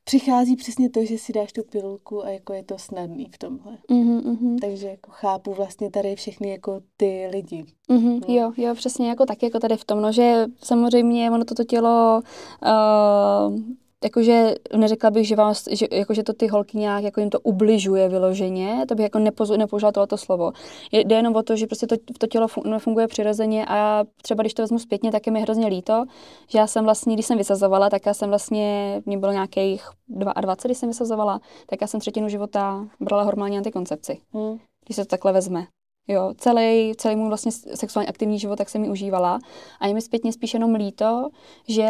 [0.05, 3.79] přichází přesně to, že si dáš tu pilulku a jako je to snadný v tomhle.
[3.91, 4.59] Mm-hmm, mm-hmm.
[4.61, 7.65] Takže jako chápu vlastně tady všechny jako ty lidi.
[7.91, 8.35] Mm-hmm, no.
[8.35, 12.23] Jo, jo, přesně jako tak, jako tady v tom, no, že samozřejmě ono toto tělo
[12.63, 13.61] uh,
[14.05, 18.09] jakože neřekla bych, že, vás, že, jakože to ty holky nějak jako jim to ubližuje
[18.09, 19.19] vyloženě, to bych jako
[19.57, 20.53] nepoužila tohleto slovo.
[20.93, 24.63] Jde jenom o to, že prostě to, to tělo nefunguje přirozeně a třeba když to
[24.63, 26.05] vezmu zpětně, tak je mi hrozně líto,
[26.49, 30.55] že já jsem vlastně, když jsem vysazovala, tak já jsem vlastně, mě bylo nějakých 22,
[30.65, 34.19] když jsem vysazovala, tak já jsem třetinu života brala hormonální antikoncepci.
[34.33, 34.59] Hmm.
[34.85, 35.67] Když se to takhle vezme.
[36.09, 39.39] Jo, celý, celý můj vlastně sexuálně aktivní život tak jsem mi užívala.
[39.81, 41.29] A je mi zpětně spíš jenom líto,
[41.69, 41.89] že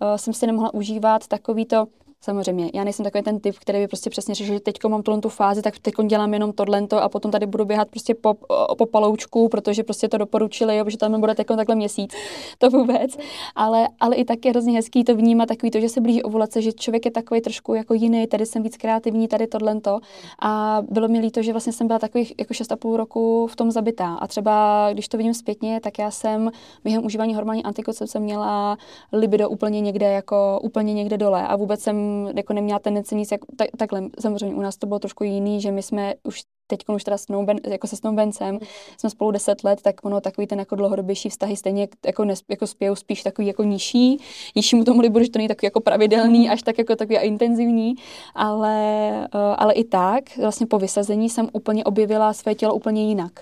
[0.00, 1.86] uh, jsem si nemohla užívat takový to
[2.24, 5.28] Samozřejmě, já nejsem takový ten typ, který by prostě přesně řešil, že teď mám tu
[5.28, 8.34] fázi, tak teď dělám jenom tohle a potom tady budu běhat prostě po,
[8.78, 12.12] po paloučku, protože prostě to doporučili, jo, protože tam bude teď takhle měsíc.
[12.58, 13.16] To vůbec.
[13.54, 16.62] Ale, ale i tak je hrozně hezký to vnímat takový to, že se blíží ovulace,
[16.62, 20.00] že člověk je takový trošku jako jiný, tady jsem víc kreativní, tady tohle to.
[20.42, 24.14] A bylo mi líto, že vlastně jsem byla takových jako 6,5 roku v tom zabitá.
[24.14, 26.50] A třeba, když to vidím zpětně, tak já jsem
[26.84, 28.78] během užívání hormonální antikoncepce měla
[29.12, 31.46] libido úplně někde, jako úplně někde dole.
[31.46, 34.02] A vůbec jsem jako neměla tendenci nic jak, tak, takhle.
[34.20, 37.56] Samozřejmě u nás to bylo trošku jiný, že my jsme už teď už teda snouben,
[37.66, 38.58] jako se snoubencem,
[38.96, 42.66] jsme spolu deset let, tak ono takový ten jako dlouhodobější vztahy stejně jako, nes, jako
[42.66, 44.20] spějou spíš takový jako nižší,
[44.56, 47.94] nižšímu tomu libu, že to není takový jako pravidelný, až tak jako takový intenzivní,
[48.34, 53.32] ale, uh, ale i tak vlastně po vysazení jsem úplně objevila své tělo úplně jinak.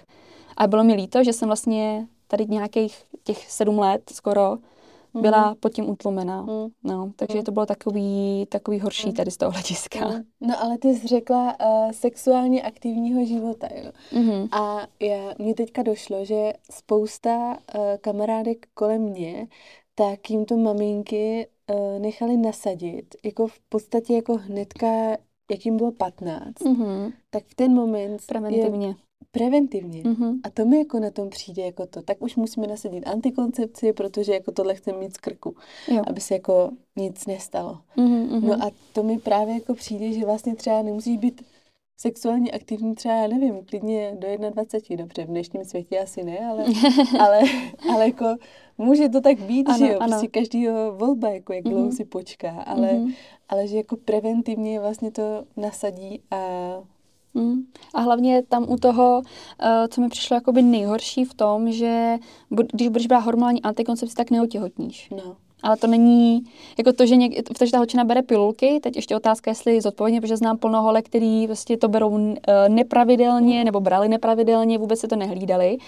[0.56, 4.56] A bylo mi líto, že jsem vlastně tady nějakých těch sedm let skoro
[5.14, 5.56] byla mm.
[5.60, 6.42] pod tím utlomená.
[6.42, 6.68] Mm.
[6.84, 7.44] No, takže mm.
[7.44, 9.14] to bylo takový, takový horší mm.
[9.14, 10.08] tady z toho hlediska.
[10.08, 10.22] Mm.
[10.40, 13.92] No ale ty jsi řekla uh, sexuálně aktivního života, jo.
[14.12, 14.48] Mm.
[14.52, 19.46] A já, mě teďka došlo, že spousta uh, kamarádek kolem mě,
[19.94, 24.86] tak jim to maminky uh, nechali nasadit, jako v podstatě jako hnedka,
[25.50, 27.12] jak jim bylo 15, mm-hmm.
[27.30, 28.86] tak v ten moment Preventivně.
[28.86, 28.94] Je,
[29.30, 30.02] preventivně.
[30.02, 30.40] Mm-hmm.
[30.44, 32.02] A to mi jako na tom přijde jako to.
[32.02, 35.56] Tak už musíme nasadit antikoncepci, protože jako tohle chceme mít z krku,
[35.88, 36.02] jo.
[36.06, 37.78] aby se jako nic nestalo.
[37.96, 38.40] Mm-hmm.
[38.40, 41.42] No a to mi právě jako přijde, že vlastně třeba nemusí být
[42.00, 46.64] sexuálně aktivní třeba, já nevím, klidně do 21, dobře, v dnešním světě asi ne, ale,
[47.20, 47.40] ale,
[47.90, 48.36] ale jako
[48.78, 50.10] může to tak být, ano, že jo, ano.
[50.10, 51.96] prostě každýho volba, jako jak dlouho mm-hmm.
[51.96, 53.14] si počká, ale, mm-hmm.
[53.48, 56.38] ale že jako preventivně vlastně to nasadí a
[57.34, 57.62] Mm.
[57.94, 62.16] A hlavně tam u toho, uh, co mi přišlo jakoby nejhorší v tom, že
[62.72, 65.10] když budeš brát hormonální antikoncepci, tak neotěhotníš.
[65.10, 65.36] No.
[65.62, 66.42] Ale to není,
[66.78, 70.20] jako to, že, něk, to, že ta holčina bere pilulky, teď ještě otázka, jestli zodpovědně,
[70.20, 72.34] protože znám plno holek, který vlastně to berou uh,
[72.68, 75.78] nepravidelně, nebo brali nepravidelně, vůbec se to nehlídali.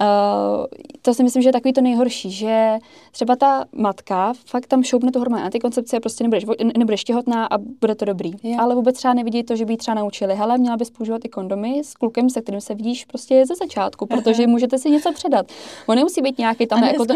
[0.00, 0.66] Uh,
[1.02, 2.78] to si myslím, že je takový to nejhorší, že
[3.12, 6.44] třeba ta matka fakt tam šoupne tu hormon antikoncepci a prostě nebudeš,
[6.78, 8.32] nebudeš těhotná a bude to dobrý.
[8.42, 8.56] Je.
[8.56, 11.82] Ale vůbec třeba nevidí to, že by třeba naučili, hele, měla bys používat i kondomy
[11.84, 14.50] s klukem, se kterým se vidíš prostě ze začátku, protože Aha.
[14.50, 15.46] můžete si něco předat.
[15.86, 17.14] On nemusí být nějaký tam jako to.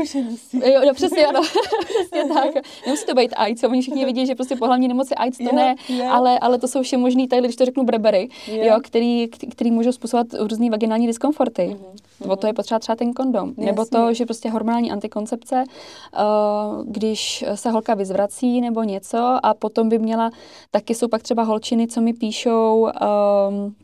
[0.52, 1.40] Jo, jo, přesně, ano.
[1.84, 2.64] přesně tak.
[2.86, 5.74] Nemusí to být AIDS, oni všichni vidí, že prostě pohlavní nemoci AIDS to je, ne,
[5.88, 6.08] je.
[6.08, 9.92] Ale, ale to jsou vše možný, tady, když to řeknu brebery, jo, který, který můžou
[9.92, 11.62] způsobovat různý vaginální diskomforty.
[11.62, 12.32] Mm-hmm.
[12.32, 13.48] O to je potřeba třeba ten kondom.
[13.48, 13.66] Jasně.
[13.66, 19.88] Nebo to, že prostě hormonální antikoncepce, uh, když se holka vyzvrací nebo něco a potom
[19.88, 20.30] by měla,
[20.70, 23.74] taky jsou pak třeba holčiny, co mi píšou, um,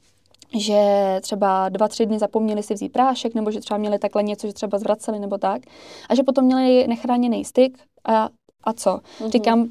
[0.59, 4.47] že třeba dva, tři dny zapomněli si vzít prášek, nebo že třeba měli takhle něco,
[4.47, 5.62] že třeba zvraceli nebo tak.
[6.09, 8.29] A že potom měli nechráněný styk a,
[8.64, 8.90] a co?
[8.90, 9.31] Mm-hmm.
[9.31, 9.68] Říkám,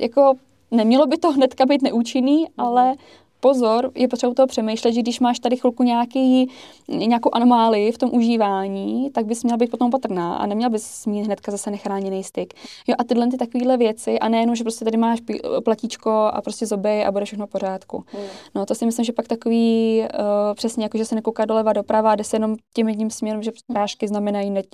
[0.00, 0.34] jako
[0.70, 2.64] nemělo by to hnedka být neúčinný, mm-hmm.
[2.64, 2.94] ale
[3.40, 6.50] pozor, je potřeba u toho přemýšlet, že když máš tady chvilku nějaký,
[6.88, 11.22] nějakou anomálii v tom užívání, tak bys měla být potom patrná a neměla bys mít
[11.22, 12.54] hnedka zase nechráněný styk.
[12.86, 15.20] Jo, a tyhle ty takovéhle věci, a nejenom, že prostě tady máš
[15.64, 18.04] platíčko a prostě zoby a bude všechno v pořádku.
[18.06, 18.22] Hmm.
[18.54, 20.08] No, to si myslím, že pak takový uh,
[20.54, 23.50] přesně jako, že se nekouká doleva doprava a jde se jenom tím jedním směrem, že
[23.66, 24.66] prášky znamenají net,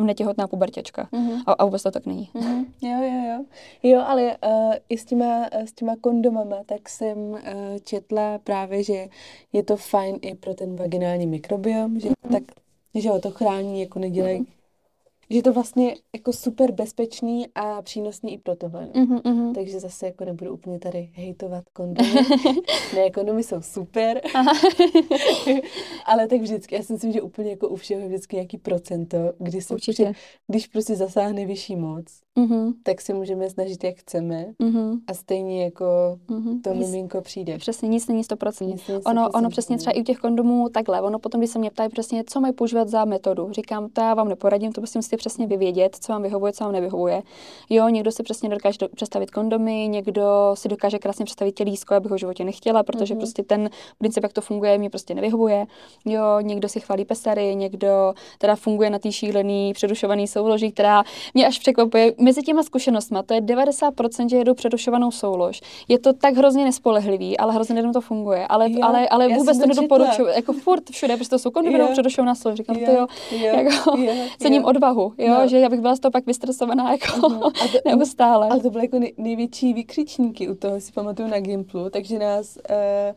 [0.00, 1.08] netěhotná pubertěčka.
[1.12, 1.40] Hmm.
[1.46, 2.28] A, a vůbec to tak není.
[2.34, 2.64] Hmm.
[2.82, 3.44] Jo, jo, jo.
[3.82, 7.38] Jo, ale uh, i s těma, s těma kondomama, tak jsem uh,
[7.84, 9.08] čet četla právě, že
[9.52, 12.32] je to fajn i pro ten vaginální mikrobiom, že mm-hmm.
[12.32, 12.42] tak,
[12.94, 14.55] že ho to chrání, jako nedělej, mm-hmm.
[15.30, 18.88] Že je to vlastně jako super bezpečný a přínosný i pro tohle.
[18.94, 19.06] No.
[19.06, 19.54] Mm-hmm.
[19.54, 22.10] Takže zase jako nebudu úplně tady hejtovat kondomy.
[22.94, 24.20] ne, kondomy jsou super.
[26.06, 29.18] Ale tak vždycky, já si myslím, že úplně jako u všeho je vždycky nějaký procento,
[29.38, 30.12] kdy se Určitě.
[30.48, 32.04] když prostě zasáhne vyšší moc,
[32.36, 32.72] mm-hmm.
[32.82, 35.00] tak se můžeme snažit, jak chceme mm-hmm.
[35.06, 36.60] a stejně jako mm-hmm.
[36.62, 37.58] to miminko přijde.
[37.58, 38.66] Přesně, nic není 100%.
[38.66, 39.10] Nic není 100%.
[39.10, 41.88] Ono, ono přesně třeba i u těch kondomů takhle, ono potom, když se mě ptají
[41.90, 45.18] přesně, co mají používat za metodu, říkám, to já vám neporadím, to prostě musíte si
[45.18, 47.22] přesně vyvědět, co vám vyhovuje, co vám nevyhovuje.
[47.70, 52.16] Jo, někdo si přesně dokáže představit kondomy, někdo si dokáže krásně představit tělísko, abych ho
[52.16, 53.18] v životě nechtěla, protože mm-hmm.
[53.18, 55.66] prostě ten princip, jak to funguje, mi prostě nevyhovuje.
[56.04, 61.46] Jo, někdo si chválí pesery, někdo teda funguje na té šílený, přerušovaný souloží, která mě
[61.46, 62.12] až překvapuje.
[62.18, 65.60] Mezi těma zkušenostmi, to je 90%, že jedou přerušovanou soulož.
[65.88, 68.46] Je to tak hrozně nespolehlivý, ale hrozně to funguje.
[68.46, 70.28] Ale, jo, ale, ale vůbec to nedoporučuju.
[70.28, 72.56] Jako furt všude, prostě to jsou kondomy, přerušovaná soulož.
[72.56, 73.06] Říkám, to jo,
[73.40, 73.96] jako,
[74.38, 75.48] cením odvahu, jo, no.
[75.48, 77.52] že já bych byla z toho pak vystresovaná jako uh-huh.
[77.72, 78.48] to, neustále.
[78.48, 83.16] Ale to byly jako největší vykřičníky u toho, si pamatuju na Gimplu, takže nás uh,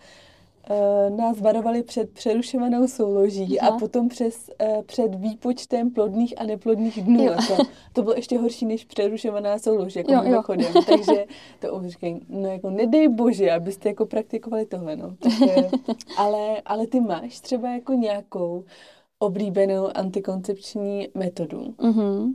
[0.69, 3.75] uh, nás varovali před přerušovanou souloží Aha.
[3.75, 7.23] a potom přes, uh, před výpočtem plodných a neplodných dnů.
[7.23, 10.71] Jako, to bylo ještě horší než přerušovaná soulož, jako jo, mimochodem.
[10.75, 10.82] Jo.
[10.88, 11.25] Takže
[11.60, 15.15] to říkají, no jako nedej bože, abyste jako praktikovali tohle, no.
[15.19, 15.69] Takže,
[16.17, 18.63] ale, ale ty máš třeba jako nějakou
[19.19, 21.58] oblíbenou antikoncepční metodu.
[21.58, 22.34] Mm-hmm.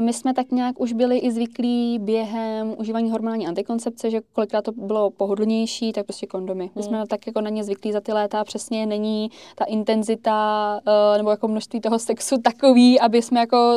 [0.00, 4.72] My jsme tak nějak už byli i zvyklí během užívání hormonální antikoncepce, že kolikrát to
[4.72, 6.70] bylo pohodlnější, tak prostě kondomy.
[6.74, 7.06] My jsme mm.
[7.06, 11.48] tak jako na ně zvyklí za ty léta, přesně není ta intenzita uh, nebo jako
[11.48, 13.74] množství toho sexu takový, aby jsme jako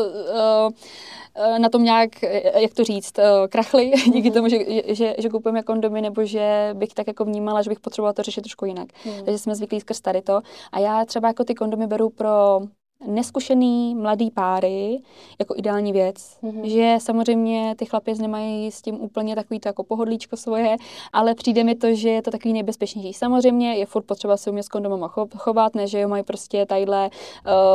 [0.65, 2.09] uh, na tom nějak,
[2.55, 3.13] jak to říct,
[3.49, 4.33] krachli díky mm.
[4.33, 8.13] tomu, že, že, že kupujeme kondomy, nebo že bych tak jako vnímala, že bych potřebovala
[8.13, 8.87] to řešit trošku jinak.
[9.05, 9.25] Mm.
[9.25, 10.41] Takže jsme zvyklí skrz tady to.
[10.71, 12.61] A já třeba jako ty kondomy beru pro
[13.07, 14.99] neskušený mladý páry
[15.39, 16.15] jako ideální věc.
[16.43, 16.63] Mm-hmm.
[16.63, 20.75] Že samozřejmě ty chlapy nemají s tím úplně takový to jako pohodlíčko svoje,
[21.13, 23.13] ale přijde mi to, že je to takový nejbezpečnější.
[23.13, 27.09] Samozřejmě je furt potřeba se umět s kondomama chovat, ne, že jo, mají prostě tadyhle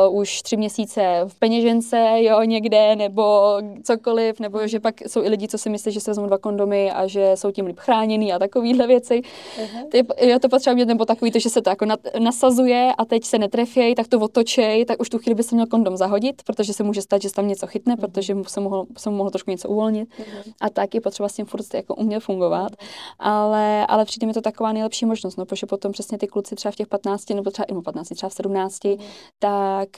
[0.09, 5.29] uh, už tři měsíce v peněžence, jo, někde, nebo cokoliv, nebo že pak jsou i
[5.29, 8.33] lidi, co si myslí, že se vezmou dva kondomy a že jsou tím líp chráněný
[8.33, 9.21] a takovýhle věci.
[9.21, 9.89] Uh-huh.
[9.89, 11.85] Ty, je to potřeba mít, nebo takový to, že se to jako
[12.19, 15.67] nasazuje a teď se netrefějí, tak to otočej, tak už tu chvíli by se měl
[15.67, 17.99] kondom zahodit, protože se může stát, že se tam něco chytne, mm-hmm.
[17.99, 20.09] protože mu se, mohlo, se mu mohlo trošku něco uvolnit.
[20.09, 20.53] Mm-hmm.
[20.61, 22.71] A tak je potřeba s tím furt jako umět fungovat.
[23.19, 26.71] Ale, ale přijde mi to taková nejlepší možnost, no, protože potom přesně ty kluci třeba
[26.71, 28.99] v těch 15 nebo třeba i 15, třeba v 17, mm-hmm.
[29.39, 29.89] tak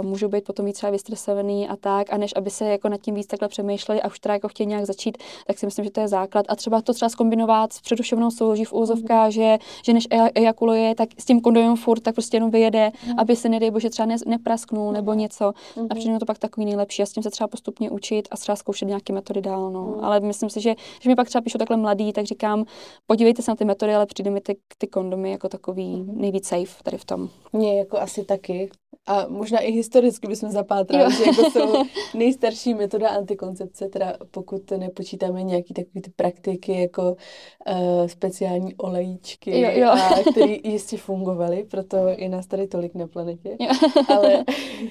[0.00, 3.00] uh, můžou být potom víc třeba vystresovaný a tak, a než aby se jako nad
[3.00, 5.90] tím víc takhle přemýšleli a už teda jako chtějí nějak začít, tak si myslím, že
[5.90, 6.46] to je základ.
[6.48, 9.58] A třeba to třeba skombinovat s přerušovanou souloží v úzovkách, mm-hmm.
[9.58, 13.14] že, že než ejakuluje, tak s tím kondomem furt tak prostě jenom vyjede, mm-hmm.
[13.18, 15.44] aby se nedej bože třeba ne, neprasknul nebo něco.
[15.50, 15.86] Mm-hmm.
[15.90, 18.56] A přijde to pak takový nejlepší a s tím se třeba postupně učit a třeba
[18.56, 19.70] zkoušet nějaké metody dál.
[19.70, 19.84] No.
[19.84, 20.04] Mm.
[20.04, 22.64] Ale myslím si, že, že mi pak třeba píšu takhle mladý, tak říkám,
[23.06, 26.16] podívejte se na ty metody, ale přijde mi ty, ty kondomy jako takový mm-hmm.
[26.16, 27.28] nejvíc safe tady v tom.
[27.52, 28.70] Mně jako asi taky.
[29.06, 31.84] A možná i historicky bychom zapátrali, že jako jsou
[32.18, 39.70] nejstarší metoda antikoncepce, teda pokud nepočítáme nějaký takový ty praktiky jako uh, speciální olejíčky, jo,
[39.74, 39.88] jo.
[39.88, 43.56] A, které jistě fungovaly, proto je nás tady tolik na planetě.
[43.60, 43.70] Jo.
[44.08, 44.44] Ale,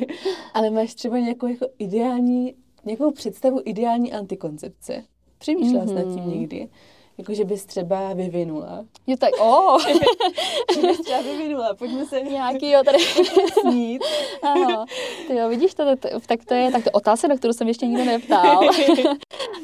[0.54, 5.04] ale máš třeba nějakou jako ideální, nějakou představu ideální antikoncepce?
[5.38, 5.88] Přemýšlela mm-hmm.
[5.88, 6.30] jsi nad tím mhm.
[6.30, 6.70] někdy?
[7.20, 8.86] Jako, že bys třeba vyvinula.
[9.08, 9.74] Jo, tak, o!
[9.74, 9.82] Oh.
[10.74, 12.22] že bys třeba vyvinula, pojďme se...
[12.30, 12.98] Nějaký, jo, tady...
[13.62, 14.04] snít.
[14.44, 14.86] Aha.
[15.28, 17.88] Ty jo, vidíš to, to, tak to je tak to otázka, na kterou jsem ještě
[17.88, 18.60] nikdo neptal.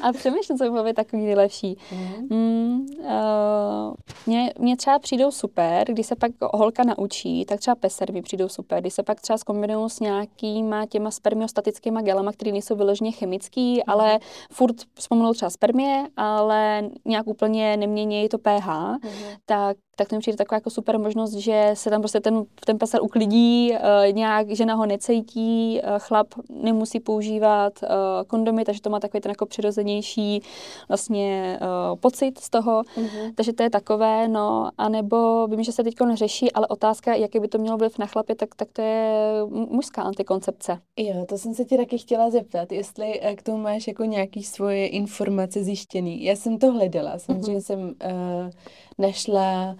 [0.00, 1.78] a přemýšlím, co by bylo takový nejlepší.
[1.92, 2.36] Mm.
[2.36, 3.94] Mm, uh,
[4.26, 8.48] mě, mě třeba přijdou super, když se pak holka naučí, tak třeba peser mi přijdou
[8.48, 13.74] super, když se pak třeba zkombinují s nějakýma těma spermiostatickými gelama, které nejsou vyloženě chemický,
[13.74, 13.82] mm.
[13.86, 14.18] ale
[14.52, 19.36] furt vzpomenou třeba spermie, ale nějak úplně úplně nemění to pH, mm-hmm.
[19.46, 22.78] tak, tak to mi přijde taková jako super možnost, že se tam prostě ten, ten
[22.78, 27.88] pasar uklidí, uh, nějak žena ho necejtí, uh, chlap nemusí používat uh,
[28.26, 30.42] kondomy, takže to má takový ten jako přirozenější
[30.88, 33.32] vlastně uh, pocit z toho, mm-hmm.
[33.34, 37.48] takže to je takové, no, anebo vím, že se teď neřeší, ale otázka, jaký by
[37.48, 39.10] to mělo vliv na chlapě, tak, tak to je
[39.50, 40.78] mužská antikoncepce.
[40.96, 44.86] Jo, to jsem se ti taky chtěla zeptat, jestli k tomu máš jako nějaký svoje
[44.86, 46.24] informace zjištěný.
[46.24, 48.50] Já jsem to hledala, jsem Samozřejmě jsem uh,
[48.98, 49.76] našla,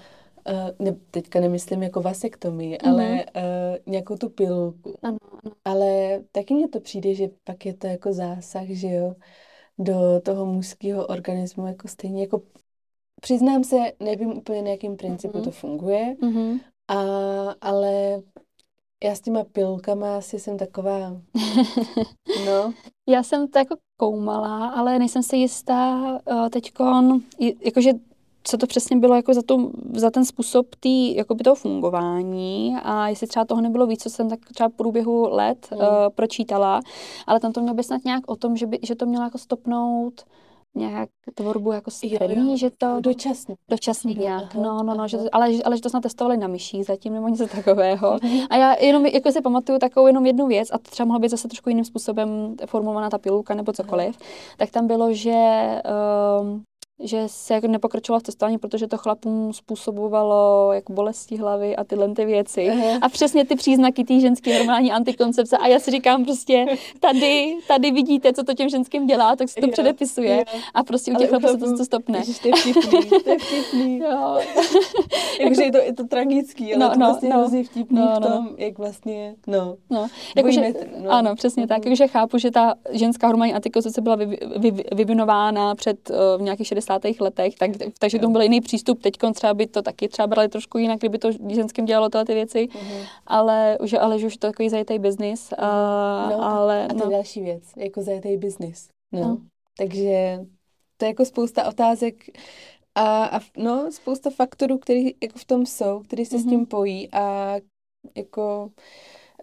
[0.48, 2.90] uh, ne, teďka nemyslím jako vasektomii, mm-hmm.
[2.90, 4.94] ale uh, nějakou tu pilulku.
[5.02, 5.52] Ano, ano.
[5.64, 9.14] Ale taky mně to přijde, že pak je to jako zásah, že jo,
[9.78, 12.42] do toho mužského organismu jako stejně jako
[13.20, 15.44] Přiznám se, nevím úplně, na jakým principu mm-hmm.
[15.44, 16.60] to funguje, mm-hmm.
[16.88, 17.00] a,
[17.60, 18.22] ale
[19.04, 21.20] já s těma pilkama asi jsem taková,
[22.46, 22.74] no.
[23.08, 25.96] Já jsem to jako koumala, ale nejsem si jistá
[26.30, 27.20] uh, teďkon,
[27.64, 27.92] jakože
[28.48, 33.08] co to přesně bylo jako za, tu, za ten způsob tý, jakoby toho fungování a
[33.08, 35.78] jestli třeba toho nebylo víc, co jsem tak třeba v průběhu let mm.
[35.78, 36.80] uh, pročítala,
[37.26, 39.38] ale tam to mělo být snad nějak o tom, že, by, že to mělo jako
[39.38, 40.24] stopnout
[40.76, 42.96] nějak tvorbu jako střední, že to...
[43.00, 43.54] Dočasný.
[43.70, 46.82] Dočasný nějak, no, no, no, že to, ale, ale že to snad testovali na myší
[46.82, 48.18] zatím nebo něco takového.
[48.50, 51.28] A já jenom jako si pamatuju takovou jenom jednu věc, a to třeba mohlo být
[51.28, 54.18] zase trošku jiným způsobem formulovaná ta pilulka nebo cokoliv,
[54.56, 55.34] tak tam bylo, že
[56.40, 56.62] um,
[57.00, 62.14] že se jako nepokračovala v testování, protože to chlapům způsobovalo jako bolesti hlavy a tyhle
[62.14, 62.60] ty věci.
[62.60, 62.98] Uh-huh.
[63.02, 65.58] A přesně ty příznaky té ženské hormonální antikoncepce.
[65.58, 66.66] A já si říkám prostě,
[67.00, 70.36] tady, tady vidíte, co to těm ženským dělá, tak se to jo, předepisuje.
[70.36, 70.60] Jo.
[70.74, 72.18] A prostě u těch chlapů se to, to stopne.
[72.18, 74.00] Ježiš, to je vtipný, to je vtipný.
[75.40, 78.20] Jakože je to, je to tragický, ale no, to no, vlastně no, hrozně vtipný no,
[78.20, 78.20] no.
[78.20, 79.76] v tom, jak vlastně, no.
[79.90, 80.06] no.
[80.36, 81.10] Jako, že, no.
[81.10, 81.78] Ano, přesně tak.
[81.78, 81.84] Mhm.
[81.84, 86.66] Takže chápu, že ta ženská hormonální antikoncepce byla vy, vy, vy, vyvinována před uh, nějakých
[86.66, 87.20] 60 60.
[87.20, 89.02] letech, tak, takže to byl jiný přístup.
[89.02, 92.34] Teď třeba by to taky třeba brali trošku jinak, kdyby to ženským dělalo tyhle ty
[92.34, 93.06] věci, mm-hmm.
[93.26, 95.52] ale, už, ale že už to takový zajetý biznis.
[95.58, 95.66] A,
[96.30, 97.04] no, ale, a to no.
[97.04, 98.88] je další věc, jako zajetý biznis.
[99.12, 99.20] No.
[99.20, 99.38] no.
[99.78, 100.38] Takže
[100.96, 102.14] to je jako spousta otázek
[102.94, 106.40] a, a no, spousta faktorů, které jako v tom jsou, které se mm-hmm.
[106.40, 106.66] s tím mhm.
[106.66, 107.56] pojí a
[108.16, 108.70] jako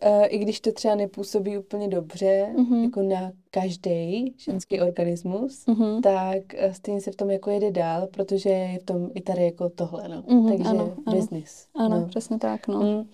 [0.05, 2.83] Uh, i když to třeba nepůsobí úplně dobře, mm-hmm.
[2.83, 6.01] jako na každý ženský organismus, mm-hmm.
[6.01, 9.45] tak uh, stejně se v tom jako jede dál, protože je v tom i tady
[9.45, 10.21] jako tohle, no.
[10.21, 11.67] Mm-hmm, takže ano, business.
[11.75, 12.07] Ano, no.
[12.07, 12.79] přesně tak, no.
[12.79, 13.09] Mm.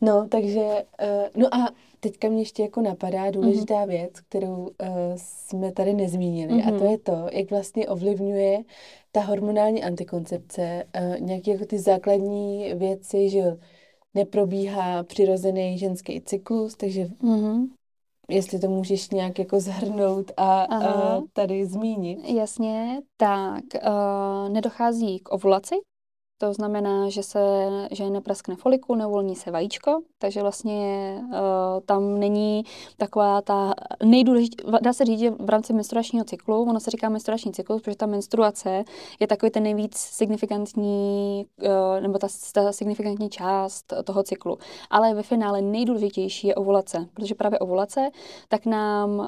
[0.00, 1.68] No, takže, uh, no a
[2.00, 3.88] teďka mě ještě jako napadá důležitá mm-hmm.
[3.88, 4.68] věc, kterou uh,
[5.16, 6.68] jsme tady nezmínili mm-hmm.
[6.68, 6.90] a to mhm.
[6.90, 8.62] je to, jak vlastně ovlivňuje
[9.12, 13.56] ta hormonální antikoncepce uh, nějaké jako ty základní věci, že jo,
[14.14, 17.68] neprobíhá přirozený ženský cyklus, takže mm-hmm.
[18.28, 22.18] jestli to můžeš nějak jako zhrnout a, a tady zmínit.
[22.24, 25.74] Jasně, tak uh, nedochází k ovulaci,
[26.40, 27.40] to znamená, že se
[27.90, 31.34] že nepraskne folikul, neuvolní se vajíčko, takže vlastně uh,
[31.86, 32.64] tam není
[32.96, 33.74] taková ta
[34.04, 37.96] nejdůležitější, dá se říct, že v rámci menstruačního cyklu, ono se říká menstruační cyklus, protože
[37.96, 38.84] ta menstruace
[39.20, 44.58] je takový ten nejvíc signifikantní, uh, nebo ta, ta signifikantní část toho cyklu.
[44.90, 48.10] Ale ve finále nejdůležitější je ovulace, protože právě ovulace,
[48.48, 49.26] tak nám uh,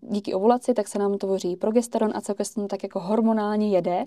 [0.00, 4.04] díky ovulaci, tak se nám tvoří progesteron a celkem tak jako hormonálně jede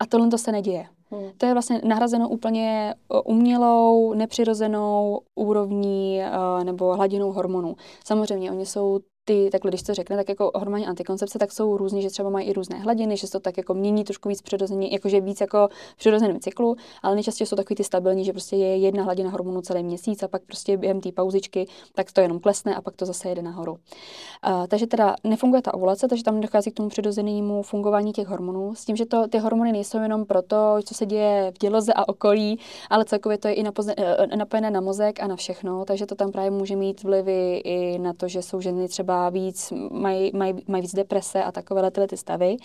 [0.00, 0.86] a tohle to se neděje.
[1.10, 1.30] Hmm.
[1.38, 2.94] To je vlastně nahrazeno úplně
[3.24, 7.76] umělou, nepřirozenou úrovní uh, nebo hladinou hormonů.
[8.04, 8.98] Samozřejmě, oni jsou
[9.30, 12.46] ty, takhle když to řekne, tak jako hormonální antikoncepce, tak jsou různý, že třeba mají
[12.46, 15.68] i různé hladiny, že se to tak jako mění trošku víc přirozeně, jakože víc jako
[15.92, 19.60] v přirozeném cyklu, ale nejčastěji jsou takový ty stabilní, že prostě je jedna hladina hormonů
[19.60, 23.06] celý měsíc a pak prostě během té pauzičky, tak to jenom klesne a pak to
[23.06, 23.72] zase jede nahoru.
[23.72, 28.74] Uh, takže teda nefunguje ta ovulace, takže tam dochází k tomu přirozenému fungování těch hormonů,
[28.74, 32.08] s tím, že to, ty hormony nejsou jenom proto, co se děje v děloze a
[32.08, 32.58] okolí,
[32.90, 33.64] ale celkově to je i
[33.96, 37.98] eh, napojené na mozek a na všechno, takže to tam právě může mít vlivy i
[37.98, 42.06] na to, že jsou ženy třeba víc, mají, mají, mají víc deprese a takové tyhle
[42.06, 42.56] ty stavy.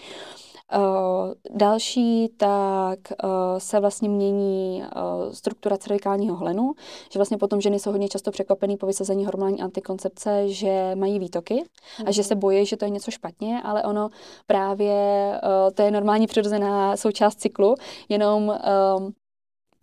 [0.76, 6.74] Uh, další, tak uh, se vlastně mění uh, struktura cervikálního hlenu,
[7.12, 11.54] že vlastně potom ženy jsou hodně často překvapený po vysazení hormonální antikoncepce, že mají výtoky
[11.56, 12.08] mm.
[12.08, 14.10] a že se bojí, že to je něco špatně, ale ono
[14.48, 17.76] právě, uh, to je normální přirozená součást cyklu,
[18.10, 19.10] jenom uh,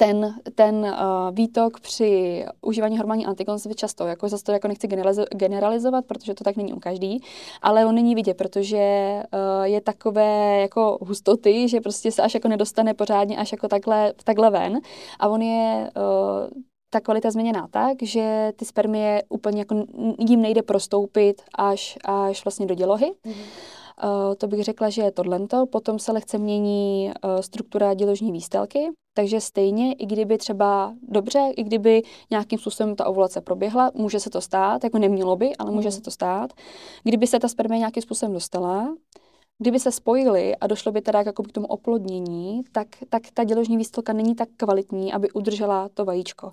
[0.02, 4.88] ten, ten uh, výtok při užívání hormonální antikoncepce často, jako zase to jako nechci
[5.34, 7.22] generalizovat, protože to tak není u každý,
[7.62, 12.48] ale on není vidět, protože uh, je takové jako hustoty, že prostě se až jako
[12.48, 14.80] nedostane pořádně až jako takhle, takhle ven
[15.20, 19.84] a on je uh, ta kvalita změněná tak, že ty spermie úplně jako
[20.18, 23.12] jim nejde prostoupit až, až vlastně do dělohy.
[23.24, 23.81] Mm-hmm.
[24.04, 25.66] Uh, to bych řekla, že je tohlento.
[25.66, 31.62] Potom se lehce mění uh, struktura děložní výstelky, takže stejně, i kdyby třeba dobře, i
[31.62, 35.88] kdyby nějakým způsobem ta ovulace proběhla, může se to stát, jako nemělo by, ale může
[35.88, 35.92] mm.
[35.92, 36.52] se to stát.
[37.04, 38.94] Kdyby se ta spermie nějakým způsobem dostala,
[39.58, 43.76] Kdyby se spojili a došlo by teda jako k tomu oplodnění, tak, tak ta děložní
[43.76, 46.52] výstelka není tak kvalitní, aby udržela to vajíčko.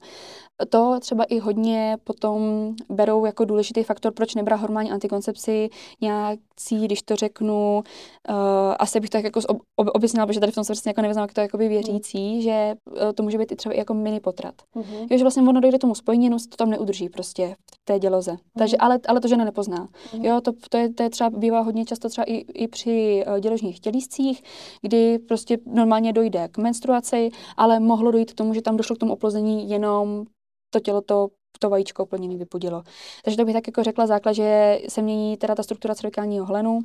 [0.70, 5.70] To třeba i hodně potom berou jako důležitý faktor, proč nebrá hormonální antikoncepci
[6.02, 7.84] nějaký, když to řeknu,
[8.30, 8.36] uh,
[8.80, 11.24] asi bych to tak jako ob, objasnila, protože tady v tom se vlastně jako nevyznám,
[11.24, 12.42] jak to jakoby věřící, mm.
[12.42, 14.56] že uh, to může být i třeba jako mini potrat.
[14.76, 15.08] Mm-hmm.
[15.10, 18.00] Jo, že vlastně ono dojde tomu spojení, jenom se to tam neudrží prostě v té
[18.00, 18.32] děloze.
[18.32, 18.38] Mm.
[18.58, 19.88] Takže, ale, ale to žena nepozná.
[20.13, 20.26] Mm.
[20.26, 23.39] Jo, to, to, je, to je třeba, bývá hodně často třeba i, i při Eh,
[23.39, 24.43] děložních tělíscích,
[24.81, 29.00] kdy prostě normálně dojde k menstruaci, ale mohlo dojít k tomu, že tam došlo k
[29.00, 30.25] tomu oplození jenom
[30.73, 31.29] to tělo to
[31.60, 32.83] to vajíčko úplně nevypudilo.
[33.23, 36.79] Takže to bych tak jako řekla základ, že se mění teda ta struktura cervikálního hlenu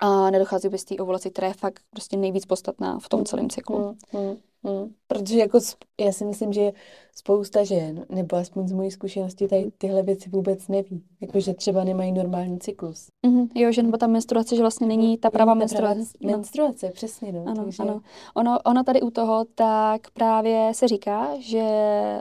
[0.00, 3.76] a nedochází bez té ovulaci, která je fakt prostě nejvíc podstatná v tom celém cyklu.
[3.78, 4.94] Hmm, hmm, hmm.
[5.06, 5.58] Protože jako
[6.00, 6.72] já si myslím, že
[7.18, 11.02] spousta žen, nebo aspoň z mojí zkušenosti, tady tyhle věci vůbec neví.
[11.20, 13.08] Jakože třeba nemají normální cyklus.
[13.26, 13.48] Mm-hmm.
[13.54, 16.00] Jo, že nebo ta menstruace, že vlastně není ta pravá menstruace.
[16.20, 16.30] No.
[16.30, 17.32] Menstruace, přesně.
[17.32, 17.82] No, ano, takže...
[17.82, 18.00] ano.
[18.34, 21.60] Ono, ono tady u toho, tak právě se říká, že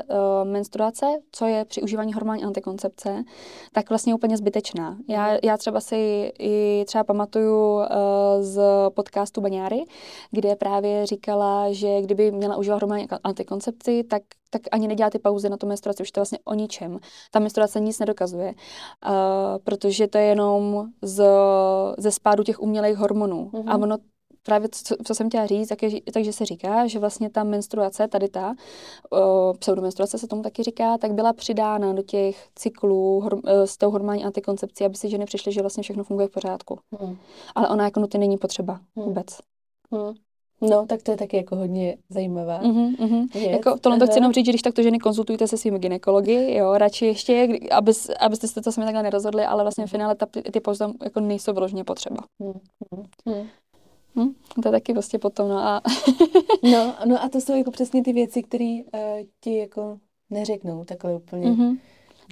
[0.10, 3.24] uh, menstruace, co je při užívání hormonální antikoncepce,
[3.72, 4.98] tak vlastně je úplně zbytečná.
[5.10, 5.38] Já, mhm.
[5.44, 7.84] já třeba si i třeba pamatuju uh,
[8.40, 9.84] z podcastu Baňáry,
[10.32, 15.50] kde právě říkala, že kdyby měla užívat hormonální antikoncepci, tak tak ani nedělá ty pauzy
[15.50, 17.00] na tu menstruaci, už to vlastně o ničem.
[17.32, 19.14] Ta menstruace nic nedokazuje, uh,
[19.64, 21.26] protože to je jenom z,
[21.98, 23.50] ze spádu těch umělých hormonů.
[23.54, 23.72] Mm-hmm.
[23.72, 23.98] A ono
[24.44, 28.08] právě co, co jsem chtěla říct, tak je, takže se říká, že vlastně ta menstruace,
[28.08, 28.56] tady ta
[29.12, 33.78] uh, pseudomenstruace se tomu taky říká, tak byla přidána do těch cyklů hor, uh, s
[33.78, 36.80] tou hormonální antikoncepcí, aby si ženy přišly, že vlastně všechno funguje v pořádku.
[37.02, 37.18] Mm.
[37.56, 39.04] Ale ona jako nutně není potřeba mm.
[39.04, 39.26] vůbec.
[39.92, 40.27] Mm.
[40.62, 43.50] No, tak to je taky jako hodně zajímavá mm-hmm, mm-hmm.
[43.50, 46.54] Jako tohle to chci jenom říct, že když tak to ženy konzultujte se svými gynekology,
[46.54, 50.26] jo, radši ještě, aby, abyste se to sami takhle nerozhodli, ale vlastně v finále ta,
[50.26, 52.18] ty pauzy jako nejsou vyloženě potřeba.
[52.40, 53.48] Mm-hmm.
[54.16, 54.34] Hm?
[54.64, 55.82] To je taky prostě potom, no a...
[56.64, 59.00] no, no a to jsou jako přesně ty věci, které uh,
[59.44, 60.00] ti jako
[60.30, 61.52] neřeknou takhle úplně.
[61.52, 61.78] Mm-hmm.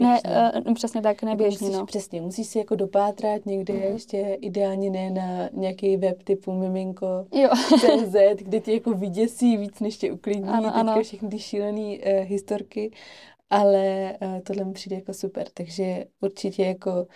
[0.01, 0.19] Ne,
[0.67, 1.85] uh, přesně tak, neběžně, musíš, no.
[1.85, 3.81] Přesně, musíš si jako dopátrat někde, mm.
[3.81, 7.49] ještě ideálně ne na nějaký web typu miminko jo.
[7.79, 11.03] CZ, kde ti jako vyděsí víc, než tě uklidní, ano, teďka ano.
[11.03, 12.91] všechny ty šílené uh, historky,
[13.49, 17.07] ale uh, tohle mi přijde jako super, takže určitě jako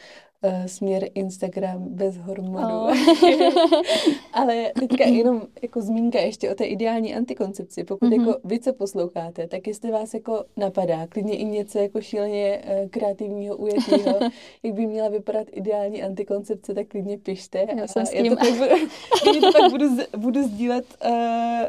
[0.42, 2.80] uh, směr Instagram bez hormonů.
[2.80, 2.94] Oh.
[4.34, 7.84] Ale teďka jenom jako zmínka ještě o té ideální antikoncepci.
[7.84, 8.28] Pokud mm-hmm.
[8.28, 12.90] jako vy, co posloucháte, tak jestli vás jako napadá, klidně i něco jako šíleně uh,
[12.90, 14.20] kreativního, ujetého,
[14.64, 17.66] jak by měla vypadat ideální antikoncepce, tak klidně pište.
[17.78, 18.26] Já jsem s tím.
[18.26, 19.86] Já to pak budu, to pak budu,
[20.18, 21.12] budu sdílet uh,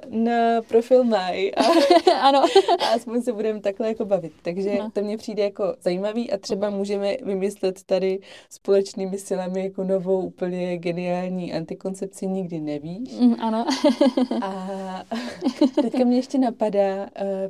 [0.09, 1.51] na profil Maj.
[1.57, 1.63] A,
[2.21, 2.45] ano.
[2.79, 4.33] A aspoň se budeme takhle jako bavit.
[4.43, 4.91] Takže no.
[4.91, 8.19] to mně přijde jako zajímavý a třeba můžeme vymyslet tady
[8.63, 13.19] společnými silami jako novou úplně geniální antikoncepci nikdy nevíš.
[13.21, 13.65] Mm, ano.
[14.43, 15.05] a
[15.83, 17.07] teďka mě ještě napadá, uh,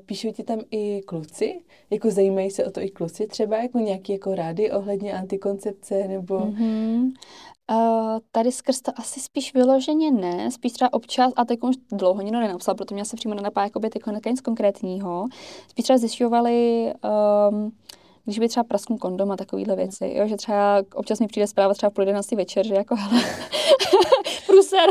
[0.07, 1.61] píšou ti tam i kluci?
[1.91, 3.57] Jako zajímají se o to i kluci třeba?
[3.57, 6.39] Jako nějaký jako rády ohledně antikoncepce nebo...
[6.39, 7.13] Mm-hmm.
[7.71, 12.23] Uh, tady skrz to asi spíš vyloženě ne, spíš třeba občas, a teď už dlouho
[12.23, 13.89] nikdo nenapsal, proto mě se přímo nenapadá jako by
[14.27, 15.27] nic konkrétního.
[15.69, 16.93] Spíš třeba zjišťovali
[17.51, 17.73] um,
[18.25, 21.75] když by třeba prasknu kondom a takovýhle věci, jo, že třeba občas mi přijde zpráva
[21.75, 22.05] třeba v půl
[22.37, 23.23] večer, že jako hele,
[24.51, 24.91] pruser,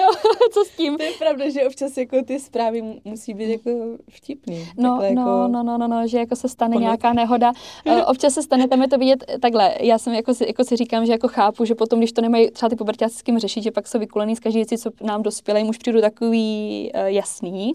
[0.00, 0.96] jo, co s tím?
[0.96, 3.70] To je pravda, že občas jako ty zprávy musí být jako
[4.10, 4.68] vtipný.
[4.76, 5.14] No, no, jako...
[5.48, 6.82] no, no, no, no, že jako se stane Pohled.
[6.82, 7.52] nějaká nehoda.
[7.86, 10.76] Eh, občas se stane, tam je to vidět takhle, já jsem jako si, jako si
[10.76, 13.62] říkám, že jako chápu, že potom, když to nemají třeba ty pubertáci s kým řešit,
[13.62, 17.72] že pak jsou vykulený z každé věci, co nám dospělej, už přijdu takový uh, jasný,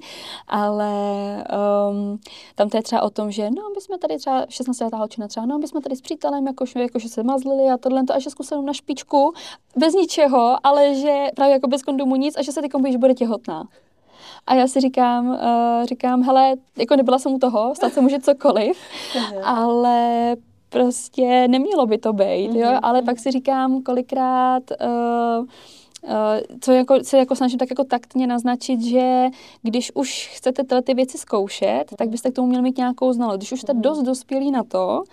[0.48, 0.94] ale
[1.90, 2.20] um,
[2.56, 5.28] tam to je třeba o tom, že no, my jsme tady třeba 16 letá holčina
[5.28, 8.30] třeba, no, my jsme tady s přítelem, jakož, jakože se mazlili a tohle, a že
[8.30, 9.34] zkusili na špičku,
[9.78, 13.14] bez ničeho, ale že právě jako bez kondomu nic a že se ty že bude
[13.14, 13.64] těhotná.
[14.48, 18.20] A já si říkám, uh, říkám, hele, jako nebyla jsem u toho, stát se může
[18.20, 18.78] cokoliv,
[19.44, 20.36] ale
[20.70, 23.06] prostě nemělo by to být, jo, mhm, ale mhm.
[23.06, 25.46] pak si říkám, kolikrát uh,
[26.04, 29.28] Uh, co jako, se jako snažím tak jako taktně naznačit, že
[29.62, 33.38] když už chcete tyhle ty věci zkoušet, tak byste k tomu měli mít nějakou znalost.
[33.38, 33.82] Když už jste mhm.
[33.82, 35.04] dost dospělí na to,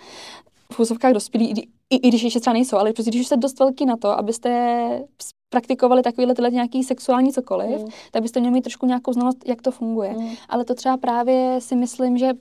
[0.73, 3.59] v úzovkách dospělí, i, i když ještě třeba nejsou, ale prostě když už jste dost
[3.59, 5.01] velký na to, abyste
[5.49, 7.87] praktikovali takovýhle tyhle nějaký sexuální cokoliv, mm.
[8.11, 10.13] tak byste měli mít trošku nějakou znalost, jak to funguje.
[10.17, 10.29] Mm.
[10.49, 12.33] Ale to třeba právě si myslím, že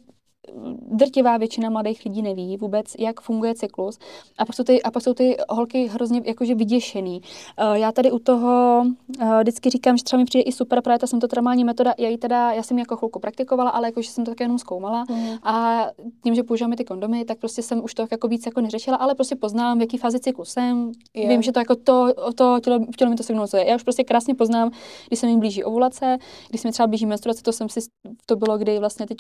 [0.91, 3.99] drtivá většina mladých lidí neví vůbec, jak funguje cyklus.
[4.39, 7.21] A pak jsou ty, a pak jsou ty holky hrozně jakože vyděšený.
[7.21, 8.83] Uh, já tady u toho
[9.23, 12.19] uh, vždycky říkám, že třeba mi přijde i super, právě ta symptotermální metoda, já ji
[12.19, 15.05] teda, já jsem ji jako chvilku praktikovala, ale jakože jsem to také jenom zkoumala.
[15.11, 15.29] Mm.
[15.43, 15.87] A
[16.25, 19.15] tím, že používáme ty kondomy, tak prostě jsem už to jako víc jako neřešila, ale
[19.15, 20.93] prostě poznám, v jaký fázi cyklu jsem.
[21.15, 21.29] Yeah.
[21.29, 23.67] Vím, že to jako to, to tělo, tělo mi to signalizuje.
[23.67, 24.71] Já už prostě krásně poznám,
[25.09, 26.19] když se mi blíží ovulace,
[26.49, 27.81] když se mi třeba blíží menstruace, to jsem si,
[28.27, 29.17] to bylo, kdy vlastně teď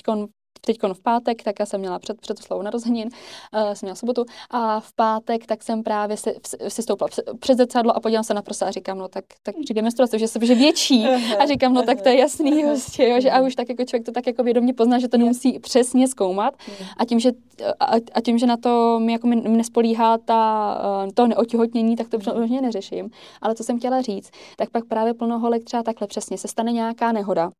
[0.60, 3.08] teď v pátek, tak já jsem měla před, před oslavou narozenin,
[3.54, 6.34] uh, jsem měla sobotu a v pátek tak jsem právě si,
[6.68, 7.08] si stoupla
[7.40, 10.28] před zrcadlo a podívám se na prsa a říkám, no tak, tak přijde menstruace, že
[10.28, 11.06] jsem že větší.
[11.38, 14.06] A říkám, no tak to je jasný, prostě, jo, že a už tak jako člověk
[14.06, 16.54] to tak jako vědomě pozná, že to nemusí přesně zkoumat.
[16.96, 17.32] A tím, že,
[17.80, 20.74] a, a tím, že na to mi jako mi nespolíhá ta,
[21.04, 23.10] uh, to neotihotnění, tak to přesně neřeším.
[23.42, 26.72] Ale co jsem chtěla říct, tak pak právě plno holek třeba takhle přesně se stane
[26.72, 27.50] nějaká nehoda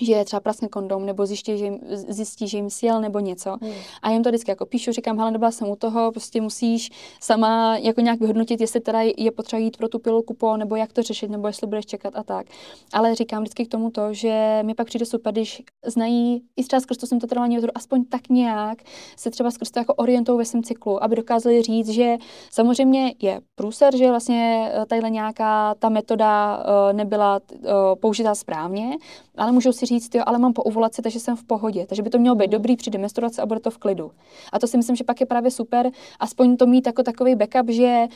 [0.00, 3.56] že třeba prasne kondom, nebo zjistí, že jim, zjistí, že jim sjel nebo něco.
[3.62, 3.72] Hmm.
[4.02, 6.90] A jim to vždycky jako píšu, říkám, hele, nebyla jsem u toho, prostě musíš
[7.20, 10.92] sama jako nějak vyhodnotit, jestli teda je potřeba jít pro tu pilulku po, nebo jak
[10.92, 12.46] to řešit, nebo jestli budeš čekat a tak.
[12.92, 16.80] Ale říkám vždycky k tomu to, že mi pak přijde super, když znají i třeba
[16.80, 18.78] skrz to symptomatování metodu, aspoň tak nějak
[19.16, 22.16] se třeba skrz to jako orientou ve svém cyklu, aby dokázali říct, že
[22.50, 27.68] samozřejmě je průser, že vlastně eh, tadyhle nějaká ta metoda uh, nebyla uh,
[28.00, 28.96] použitá správně,
[29.36, 31.86] ale můžou si říct, jo, ale mám po ovulaci, takže jsem v pohodě.
[31.86, 34.10] Takže by to mělo být dobrý při menstruaci a bude to v klidu.
[34.52, 37.70] A to si myslím, že pak je právě super, aspoň to mít jako takový backup,
[37.70, 38.06] že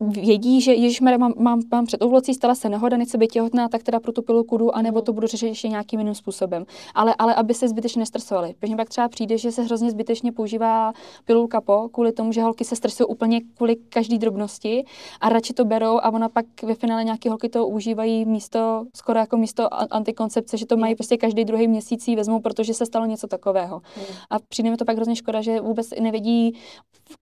[0.00, 3.82] vědí, že Ježíš mám, mám, mám před ovulací, stala se nehoda, nechce být těhotná, tak
[3.82, 6.66] teda pro tu pilulku jdu, anebo to budu řešit ještě nějakým jiným způsobem.
[6.94, 8.54] Ale, ale aby se zbytečně nestresovali.
[8.58, 10.92] Protože pak třeba přijde, že se hrozně zbytečně používá
[11.24, 14.84] pilulka po, kvůli tomu, že holky se stresují úplně kvůli každé drobnosti
[15.20, 19.18] a radši to berou a ona pak ve finále nějaké holky to užívají místo, skoro
[19.18, 23.26] jako místo antikoncepce, že to mají prostě každý druhý měsíc vezmou, protože se stalo něco
[23.26, 23.82] takového.
[24.30, 26.58] A přijde mi to pak hrozně škoda, že vůbec nevědí,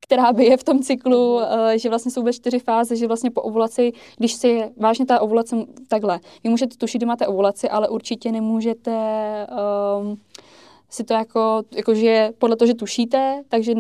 [0.01, 3.31] která by je v tom cyklu, eh, že vlastně jsou vůbec čtyři fáze, že vlastně
[3.31, 5.57] po ovulaci, když si je vážně ta ovulace
[5.89, 8.93] takhle, vy můžete tušit, že máte ovulaci, ale určitě nemůžete
[10.01, 10.17] um,
[10.91, 13.75] si to jako, jako že podle toho, že tušíte, takže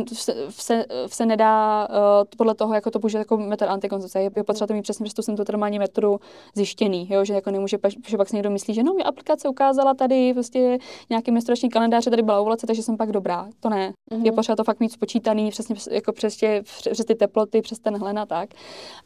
[0.50, 1.96] se, se nedá uh,
[2.36, 4.20] podle toho, jako to použít jako metod antikoncepce.
[4.20, 6.20] Je, je potřeba to mít přesně přes tu symptotermální metodu
[6.55, 7.24] zjištěný, jo?
[7.24, 7.78] že jako nemůže,
[8.09, 10.78] že pak si někdo myslí, že no, mě aplikace ukázala tady prostě
[11.11, 13.48] nějaký menstruační kalendář, tady byla ovulace, takže jsem pak dobrá.
[13.61, 13.92] To ne.
[14.11, 14.24] Mm-hmm.
[14.24, 17.96] Je potřeba to fakt mít spočítaný přesně jako přes, tě, přes ty teploty, přes ten
[17.96, 18.50] hlen tak.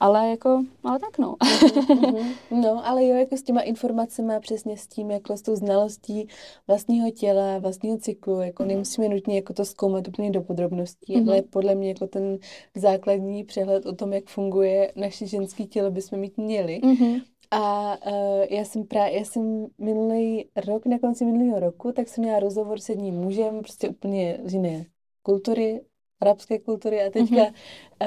[0.00, 1.34] Ale jako, ale tak no.
[1.34, 2.34] mm-hmm.
[2.50, 6.28] No, ale jo, jako s těma informacemi, přesně s tím, jako s tou znalostí
[6.66, 7.58] vlastního těla,
[7.88, 8.68] vlastního cyklu, jako mhm.
[8.72, 11.30] nemusíme nutně jako to zkoumat úplně do podrobností, mm-hmm.
[11.30, 12.38] ale podle mě jako ten
[12.74, 16.80] základní přehled o tom, jak funguje naše ženské tělo, bychom mít měli.
[16.80, 17.22] Mm-hmm.
[17.50, 22.24] A uh, já jsem právě, já jsem minulý rok, na konci minulého roku, tak jsem
[22.24, 24.86] měla rozhovor s jedním mužem, prostě úplně z jiné
[25.22, 25.80] kultury,
[26.20, 27.52] arabské kultury a teďka mm-hmm.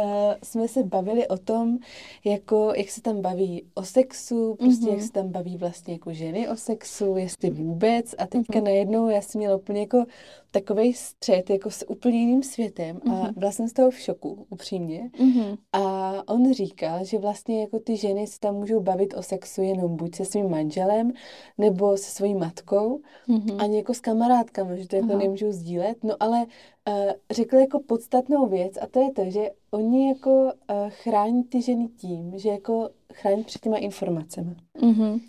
[0.04, 1.78] uh, jsme se bavili o tom,
[2.26, 4.94] jako, jak se tam baví o sexu, prostě mm-hmm.
[4.94, 8.64] jak se tam baví vlastně jako ženy o sexu, jestli vůbec a teďka mm-hmm.
[8.64, 10.06] najednou já jsem měla úplně jako
[10.52, 13.28] takový střed jako s úplně jiným světem mm-hmm.
[13.28, 15.10] a byla jsem z toho v šoku, upřímně.
[15.20, 15.58] Mm-hmm.
[15.74, 19.96] A on říkal, že vlastně jako ty ženy se tam můžou bavit o sexu jenom
[19.96, 21.12] buď se svým manželem,
[21.58, 23.64] nebo se svojí matkou, mm-hmm.
[23.64, 25.18] ani jako s kamarádkami, že to jako Aha.
[25.18, 26.04] nemůžou sdílet.
[26.04, 26.46] No ale
[26.88, 30.50] uh, řekl jako podstatnou věc a to je to, že oni jako uh,
[30.90, 34.56] chrání ty ženy tím, že jako chrání před těma informacemi.
[34.82, 35.22] Mm-hmm.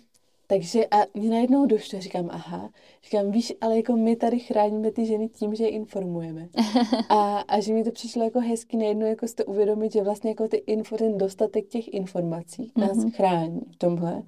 [0.47, 2.69] Takže a mě najednou došlo, říkám, aha,
[3.03, 6.49] říkám, víš, ale jako my tady chráníme ty ženy tím, že je informujeme.
[7.09, 10.29] A, a že mi to přišlo jako hezky najednou jako si to uvědomit, že vlastně
[10.29, 13.11] jako ty info, ten dostatek těch informací nás mm-hmm.
[13.11, 14.23] chrání v tomhle.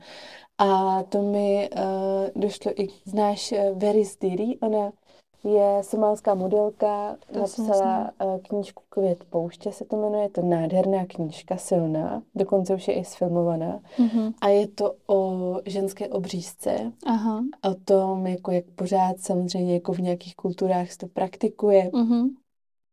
[0.58, 4.92] A to mi uh, došlo i, znáš uh, Veris Diri, ona
[5.46, 11.06] je somálská modelka, to napsala uh, knížku Květ pouště, se to jmenuje, je to nádherná
[11.06, 13.80] knížka, silná, dokonce už je i sfilmovaná.
[13.98, 14.34] Mm-hmm.
[14.42, 17.44] A je to o ženské obřízce, Aha.
[17.72, 21.90] o tom, jako jak pořád samozřejmě jako v nějakých kulturách se to praktikuje.
[21.90, 22.30] Mm-hmm.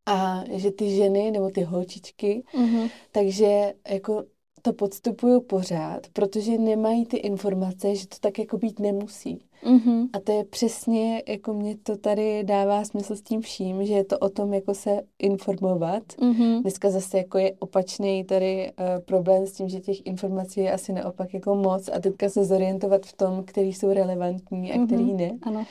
[0.07, 2.91] A že ty ženy, nebo ty holčičky, mm-hmm.
[3.13, 4.25] takže jako
[4.63, 9.45] to podstupují pořád, protože nemají ty informace, že to tak jako být nemusí.
[9.65, 10.09] Mm-hmm.
[10.13, 14.05] A to je přesně, jako mě to tady dává smysl s tím vším, že je
[14.05, 16.03] to o tom, jako se informovat.
[16.03, 16.61] Mm-hmm.
[16.63, 20.93] Dneska zase jako je opačný tady uh, problém s tím, že těch informací je asi
[20.93, 24.87] naopak jako moc a teďka se zorientovat v tom, který jsou relevantní a mm-hmm.
[24.87, 25.31] který ne.
[25.43, 25.65] Ano.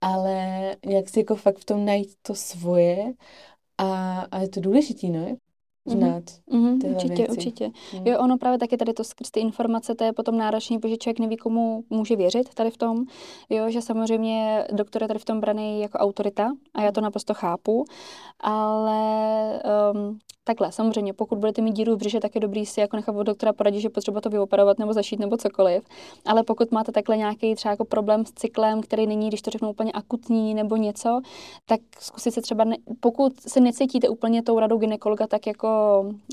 [0.00, 3.12] Ale jak si jako fakt v tom najít to svoje
[3.78, 5.36] a, a je to důležitý, no,
[5.90, 6.22] znát.
[6.52, 7.32] Mm-hmm, určitě, věci.
[7.32, 7.66] určitě.
[7.66, 8.06] Mm.
[8.06, 11.18] Jo, ono právě taky tady to skrz ty informace, to je potom náročný, protože člověk
[11.18, 13.04] neví, komu může věřit tady v tom.
[13.50, 17.34] Jo, že samozřejmě doktor je tady v tom braný jako autorita a já to naprosto
[17.34, 17.84] chápu,
[18.40, 19.62] ale
[19.94, 20.18] um,
[20.48, 23.22] Takhle, samozřejmě, pokud budete mít díru v břiše, tak je dobrý si jako nechat od
[23.22, 25.84] doktora poradit, že potřeba to vyoperovat nebo zašít nebo cokoliv.
[26.26, 29.70] Ale pokud máte takhle nějaký třeba jako problém s cyklem, který není, když to řeknu
[29.70, 31.20] úplně akutní nebo něco,
[31.66, 35.68] tak zkusit se třeba, ne, pokud se necítíte úplně tou radou ginekologa tak jako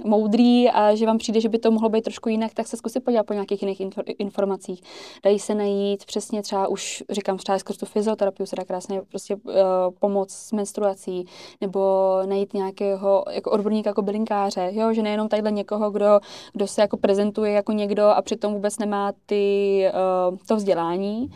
[0.03, 2.99] moudrý a že vám přijde, že by to mohlo být trošku jinak, tak se zkusit
[2.99, 3.81] podívat po nějakých jiných
[4.17, 4.81] informacích.
[5.23, 9.35] Dají se najít přesně třeba už, říkám, třeba skrz tu fyzioterapii se dá krásně prostě
[9.35, 9.51] uh,
[9.99, 11.25] pomoc s menstruací
[11.61, 11.79] nebo
[12.25, 16.19] najít nějakého jako odborníka jako bylinkáře, jo, že nejenom tadyhle někoho, kdo,
[16.53, 19.85] kdo se jako prezentuje jako někdo a přitom vůbec nemá ty,
[20.31, 21.29] uh, to vzdělání,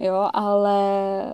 [0.00, 0.80] jo, ale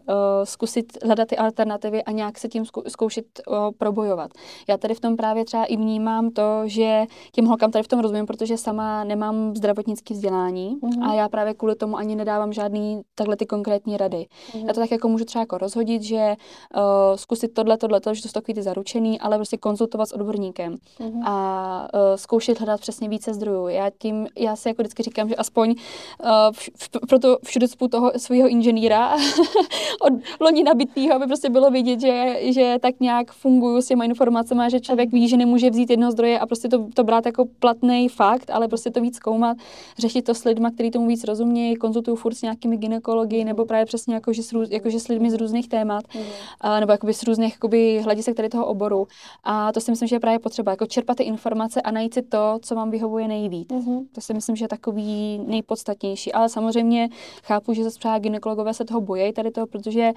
[0.09, 0.15] uh,
[0.45, 4.31] zkusit hledat ty alternativy a nějak se tím zkoušet uh, probojovat.
[4.69, 7.89] Já tady v tom právě třeba i vnímám říkám to, že těm holkám tady v
[7.89, 11.11] tom rozumím, protože sama nemám zdravotnické vzdělání mm-hmm.
[11.11, 14.27] a já právě kvůli tomu ani nedávám žádný takhle ty konkrétní rady.
[14.53, 14.67] Mm-hmm.
[14.67, 16.35] Já to tak jako můžu třeba jako rozhodit, že
[16.77, 16.83] uh,
[17.17, 20.77] zkusit tohle, tohle, tohle, že to jsou takový ty zaručený, ale prostě konzultovat s odborníkem
[21.01, 21.23] mm-hmm.
[21.25, 23.69] a uh, zkoušet hledat přesně více zdrojů.
[23.69, 27.89] Já tím, já si jako vždycky říkám, že aspoň uh, v, v, proto všude spolu
[27.89, 29.17] toho svého inženýra
[30.01, 34.65] od loni nabitýho, aby prostě bylo vidět, že, že tak nějak funguju s těma informacemi,
[34.71, 38.09] že člověk ví, že nemůže vzít jedno zdroje a prostě to, to brát jako platný
[38.09, 39.57] fakt, ale prostě to víc zkoumat,
[39.99, 43.87] řešit to s lidmi, kteří tomu víc rozumějí, konzultuju furt s nějakými ginekology nebo právě
[43.87, 46.23] přesně jako, že s, jako, že s lidmi z různých témat, mm.
[46.61, 49.07] a, nebo jakoby z různých jakoby, hledisek tady toho oboru.
[49.45, 52.23] A to si myslím, že je právě potřeba, jako čerpat ty informace a najít si
[52.23, 53.69] to, co vám vyhovuje nejvíc.
[53.71, 54.07] Mm.
[54.13, 56.33] To si myslím, že je takový nejpodstatnější.
[56.33, 57.09] Ale samozřejmě
[57.43, 60.13] chápu, že zase třeba ginekologové se toho bojí tady toho, protože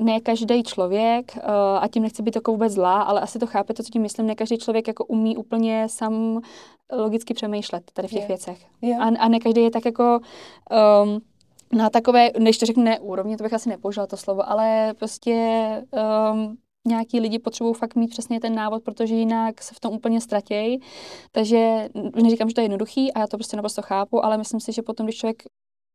[0.00, 1.42] ne každý člověk, uh,
[1.80, 4.26] a tím nechci být jako vůbec zlá, ale asi to chápe to, co tím myslím,
[4.26, 6.40] ne každý člověk jako umí úplně sam
[6.92, 8.28] logicky přemýšlet tady v těch je.
[8.28, 8.66] věcech.
[8.82, 8.96] Je.
[8.96, 10.20] A, a ne každý je tak jako
[11.04, 11.20] um,
[11.72, 15.34] na takové, než to řeknu ne úrovni, to bych asi nepoužila to slovo, ale prostě
[16.32, 16.56] um,
[16.88, 20.80] nějaký lidi potřebují fakt mít přesně ten návod, protože jinak se v tom úplně ztratějí.
[21.32, 21.88] Takže
[22.22, 24.82] neříkám, že to je jednoduchý a já to prostě naprosto chápu, ale myslím si, že
[24.82, 25.42] potom, když člověk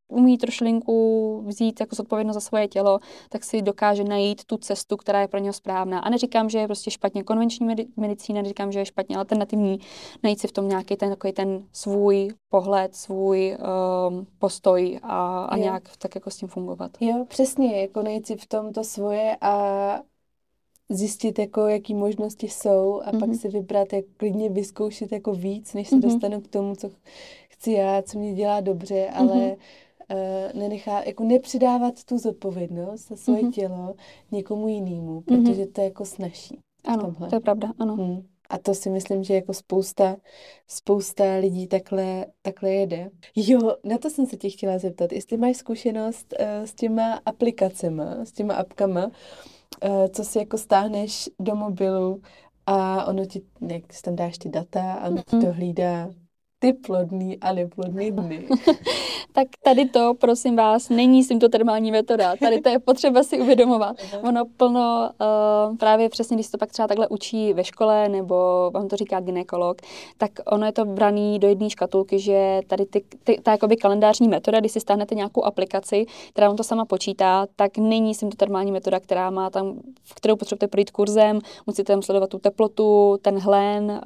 [0.08, 3.00] umí trošilinku vzít jako zodpovědnost za svoje tělo,
[3.30, 6.00] tak si dokáže najít tu cestu, která je pro něho správná.
[6.00, 9.80] A neříkám, že je prostě špatně konvenční medicína, neříkám, že je špatně alternativní,
[10.24, 13.58] najít si v tom nějaký ten takový ten svůj pohled, svůj
[14.10, 16.92] um, postoj a, a nějak tak jako s tím fungovat.
[17.00, 20.00] Jo, přesně, jako najít si v tom to svoje a
[20.90, 23.20] zjistit, jako, jaký možnosti jsou a mm-hmm.
[23.20, 23.38] pak mhm.
[23.38, 26.02] si vybrat, jak klidně vyzkoušet jako víc, než se mm-hmm.
[26.02, 26.90] dostanu k tomu, co
[27.50, 29.58] chci já, co mě dělá dobře, ale mm-hmm
[30.12, 33.52] uh, nenechá, jako nepřidávat tu zodpovědnost za svoje mm-hmm.
[33.52, 33.96] tělo
[34.32, 35.24] někomu jinému, mhm.
[35.24, 35.72] protože mm-hmm.
[35.72, 36.60] to je jako snaží.
[36.86, 37.96] Ano, to je pravda, ano.
[37.96, 38.22] Hmm.
[38.50, 40.18] A to si myslím, že jako spousta,
[40.68, 43.10] spousta lidí takhle, takhle jede.
[43.36, 48.04] Jo, na to jsem se tě chtěla zeptat, jestli máš zkušenost uh, s těma aplikacemi,
[48.24, 49.12] s těma apkama, uh,
[50.12, 52.22] co si jako stáhneš do mobilu
[52.66, 55.40] a ono ti, jak tam dáš ty data a ono mm-hmm.
[55.40, 56.10] ti to hlídá
[56.60, 58.48] ty plodný a neplodný dny.
[59.34, 62.36] tak tady to, prosím vás, není symptotermální metoda.
[62.36, 63.96] Tady to je potřeba si uvědomovat.
[64.24, 65.10] Ono plno,
[65.70, 69.20] uh, právě přesně, když to pak třeba takhle učí ve škole, nebo vám to říká
[69.20, 69.82] ginekolog,
[70.18, 74.28] tak ono je to braný do jedné škatulky, že tady ty, ty, ta jakoby kalendářní
[74.28, 79.00] metoda, když si stáhnete nějakou aplikaci, která vám to sama počítá, tak není symptotermální metoda,
[79.00, 83.92] která má tam, v kterou potřebujete projít kurzem, musíte tam sledovat tu teplotu, ten hlen,
[83.92, 84.02] uh,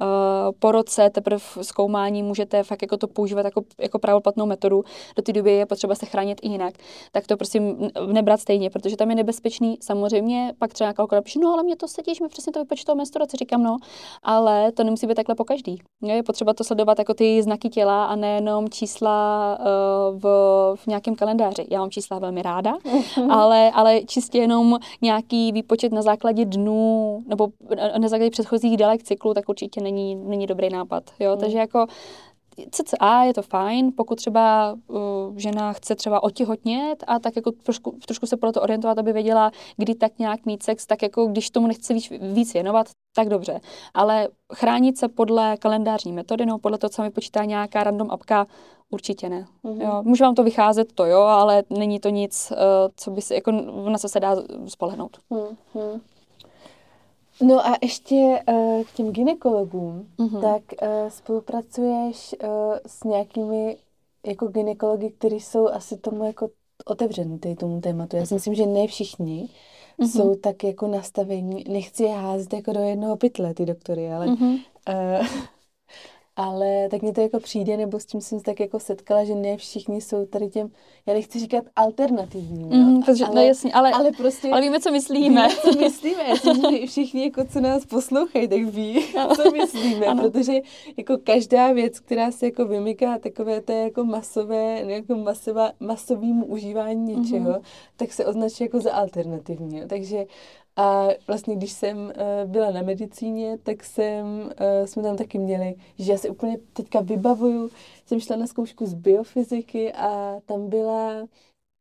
[0.58, 4.84] po roce teprve zkoumání můžete fakt jako to používat jako, jako právoplatnou metodu.
[5.16, 6.74] Do té doby je potřeba se chránit i jinak.
[7.12, 9.78] Tak to prosím nebrat stejně, protože tam je nebezpečný.
[9.80, 13.36] Samozřejmě pak třeba kalkulator napíše, no ale mě to sedíš, mi přesně to vypočítalo menstruaci,
[13.36, 13.76] říkám no,
[14.22, 15.78] ale to nemusí být takhle po každý.
[16.02, 20.24] Je potřeba to sledovat jako ty znaky těla a nejenom čísla uh, v,
[20.76, 21.66] v nějakém kalendáři.
[21.70, 22.72] Já mám čísla velmi ráda,
[23.30, 27.48] ale, ale čistě jenom nějaký výpočet na základě dnů nebo
[27.98, 31.02] na základě předchozích délek cyklu, tak určitě není, není dobrý nápad.
[31.20, 31.32] Jo?
[31.34, 31.40] Mm.
[31.40, 31.86] Takže jako
[32.70, 34.98] CCA je to fajn, pokud třeba uh,
[35.36, 39.50] žena chce třeba otěhotnět a tak jako trošku, trošku se pro to orientovat, aby věděla,
[39.76, 43.60] kdy tak nějak mít sex, tak jako když tomu nechce víc, víc věnovat, tak dobře.
[43.94, 48.46] Ale chránit se podle kalendářní metody, no podle toho, co mi počítá nějaká random apka,
[48.90, 49.46] určitě ne.
[49.64, 49.82] Mm-hmm.
[49.82, 52.58] Jo, může vám to vycházet, to jo, ale není to nic, uh,
[52.96, 53.52] co by se, jako
[53.90, 54.36] na co se dá
[54.66, 55.16] spolehnout.
[55.30, 56.00] Mm-hmm.
[57.42, 60.40] No a ještě uh, k těm ginekologům, mm-hmm.
[60.40, 62.48] tak uh, spolupracuješ uh,
[62.86, 63.76] s nějakými
[64.26, 66.48] jako ginekologi, kteří jsou asi tomu jako
[66.84, 68.16] otevření tomu tématu.
[68.16, 69.48] Já si myslím, že ne všichni
[69.98, 70.06] mm-hmm.
[70.06, 74.60] jsou tak jako nastavení, nechci je házet jako do jednoho pytle, ty doktory, ale mm-hmm.
[75.20, 75.26] uh,
[76.36, 79.34] ale tak mě to jako přijde, nebo s tím jsem se tak jako setkala, že
[79.34, 80.70] ne všichni jsou tady těm,
[81.06, 84.80] já nechci říkat alternativní, mm, no, protože, ale, no jasně, ale, ale, prostě, ale víme,
[84.80, 85.48] co myslíme.
[85.48, 89.36] Víme, co myslíme, si, všichni, jako, co nás poslouchají, tak ví, ano.
[89.36, 90.22] co myslíme, ano.
[90.22, 90.52] protože
[90.96, 97.14] jako každá věc, která se jako vymyká takové té jako masové, jako masová, masovým užívání
[97.16, 97.62] něčeho, mm-hmm.
[97.96, 99.82] tak se označí jako za alternativní.
[99.88, 100.26] Takže
[100.76, 105.74] a vlastně, když jsem uh, byla na medicíně, tak jsem, uh, jsme tam taky měli,
[105.98, 107.70] že já si úplně teďka vybavuju,
[108.06, 111.26] jsem šla na zkoušku z biofyziky a tam byla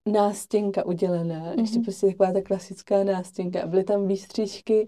[0.09, 1.59] nástěnka udělená, mm-hmm.
[1.59, 4.87] ještě prostě taková ta klasická nástěnka a byly tam výstřižky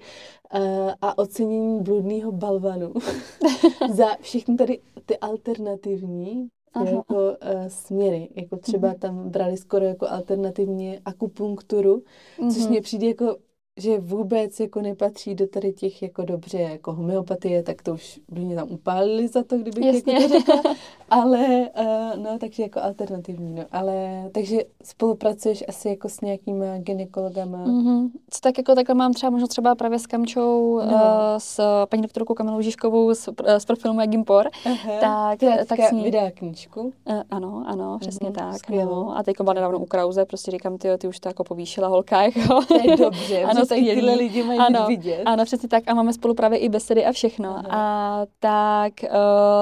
[0.53, 2.93] uh, a ocenění bludného balvanu
[3.93, 6.89] za všechny tady ty alternativní Aha.
[6.89, 8.99] jako uh, směry, jako třeba mm-hmm.
[8.99, 12.03] tam brali skoro jako alternativně akupunkturu,
[12.39, 12.53] mm-hmm.
[12.53, 13.37] což mě přijde jako
[13.77, 18.41] že vůbec jako nepatří do tady těch jako dobře jako homeopatie, tak to už by
[18.41, 20.13] mě tam upálili za to, kdybych Jasně.
[20.13, 20.75] jako to řekla.
[21.09, 23.63] Ale, uh, no, takže jako alternativní, no.
[23.71, 27.65] Ale, takže spolupracuješ asi jako s nějakýma gynekologama.
[27.65, 28.09] Mm-hmm.
[28.29, 30.93] Co tak jako takhle mám třeba možná třeba právě s Kamčou, no.
[30.93, 30.99] uh,
[31.37, 34.47] s paní doktorkou Kamilou Žižkovou z, uh, z profilu Megimpor.
[34.65, 34.99] Uh-huh.
[34.99, 36.03] Tak, tak s ní...
[36.03, 36.81] vydá knížku.
[36.81, 38.51] Uh, ano, ano, přesně uh-huh.
[38.51, 38.69] tak.
[38.69, 39.17] No.
[39.17, 42.21] A teď byla nedávno u Krauze, prostě říkám, ty, ty už to jako povýšila holka.
[42.21, 42.65] Jako.
[42.67, 45.21] To je dobře, ano, tak tyhle lidi mají ano, vidět.
[45.25, 45.83] Ano, přesně tak.
[45.87, 47.49] A máme spolu právě i besedy a všechno.
[47.57, 47.67] Aha.
[47.69, 49.09] A tak uh,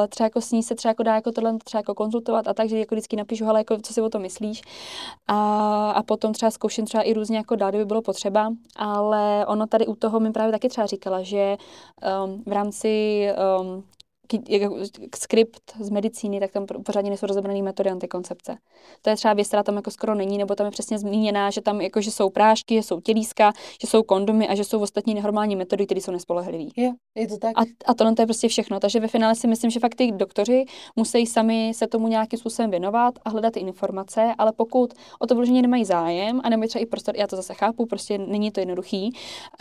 [0.10, 2.70] třeba jako s ní se třeba jako dá jako tohle třeba jako konzultovat a tak,
[2.70, 4.62] že jako vždycky napíšu, hele, jako, co si o tom myslíš.
[5.28, 8.54] A, a potom třeba zkouším třeba i různě jako dál, kdyby bylo potřeba.
[8.76, 11.58] Ale ono tady u toho mi právě taky třeba říkala, že
[12.26, 13.28] um, v rámci
[13.60, 13.84] um,
[14.50, 14.78] jako
[15.16, 18.58] skript z medicíny, tak tam pořádně nejsou rozebrané metody antikoncepce.
[19.02, 21.62] To je třeba věc, která tam jako skoro není, nebo tam je přesně zmíněná, že
[21.62, 25.14] tam jako, že jsou prášky, že jsou tělíska, že jsou kondomy a že jsou ostatní
[25.14, 26.72] nenormální metody, které jsou nespolehlivé.
[26.78, 27.58] Je, je to tak.
[27.58, 28.80] A, a to, to je prostě všechno.
[28.80, 30.66] Takže ve finále si myslím, že fakt ty doktoři
[30.96, 35.62] musí sami se tomu nějakým způsobem věnovat a hledat informace, ale pokud o to vloženě
[35.62, 39.12] nemají zájem a nemají třeba i prostor, já to zase chápu, prostě není to jednoduchý,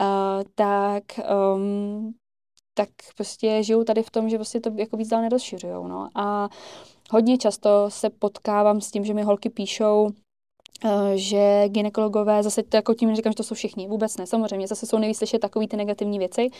[0.00, 0.06] uh,
[0.54, 1.04] tak
[1.54, 2.14] um,
[2.81, 6.09] tak prostě žijou tady v tom, že prostě to jako víc dál nerozšiřujou, no.
[6.14, 6.49] A
[7.11, 10.11] hodně často se potkávám s tím, že mi holky píšou,
[11.14, 14.87] že ginekologové, zase to jako tím neříkám, že to jsou všichni, vůbec ne, samozřejmě, zase
[14.87, 16.51] jsou nejvíc slyšet takový ty negativní věci,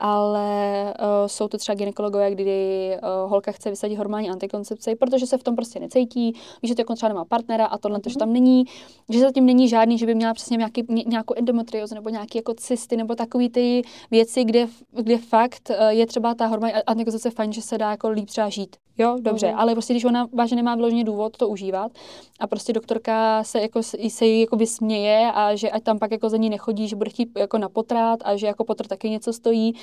[0.00, 5.38] ale uh, jsou to třeba ginekologové, kdy uh, holka chce vysadit hormonální antikoncepci, protože se
[5.38, 8.12] v tom prostě necítí, ví, že to jako třeba nemá partnera a tohle, mm-hmm.
[8.12, 8.64] že tam není,
[9.08, 12.54] že zatím není žádný, že by měla přesně nějaký, ně, nějakou endometriozu nebo nějaký jako
[12.54, 17.52] cysty nebo takový ty věci, kde, kde fakt uh, je třeba ta hormonální antikoncepce fajn,
[17.52, 18.76] že se dá jako líp třeba žít.
[18.98, 19.58] Jo, dobře, mm-hmm.
[19.58, 21.92] ale prostě když ona vážně nemá vyloženě důvod to užívat
[22.40, 26.28] a prostě doktorka se jako se jí jako směje a že ať tam pak jako
[26.28, 29.32] za ní nechodí, že bude chtít jako na potrat a že jako potrat taky něco
[29.32, 29.74] stojí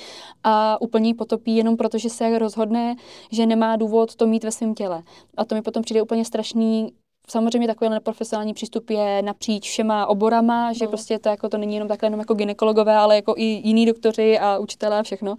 [0.44, 2.96] a úplně ji potopí jenom proto, že se rozhodne,
[3.30, 5.02] že nemá důvod to mít ve svém těle.
[5.36, 6.92] A to mi potom přijde úplně strašný,
[7.32, 10.88] Samozřejmě takový neprofesionální přístup je napříč všema oborama, že no.
[10.88, 14.38] prostě to jako to není jenom takhle jenom jako ginekologové, ale jako i jiní doktoři
[14.38, 15.36] a učitelé a všechno.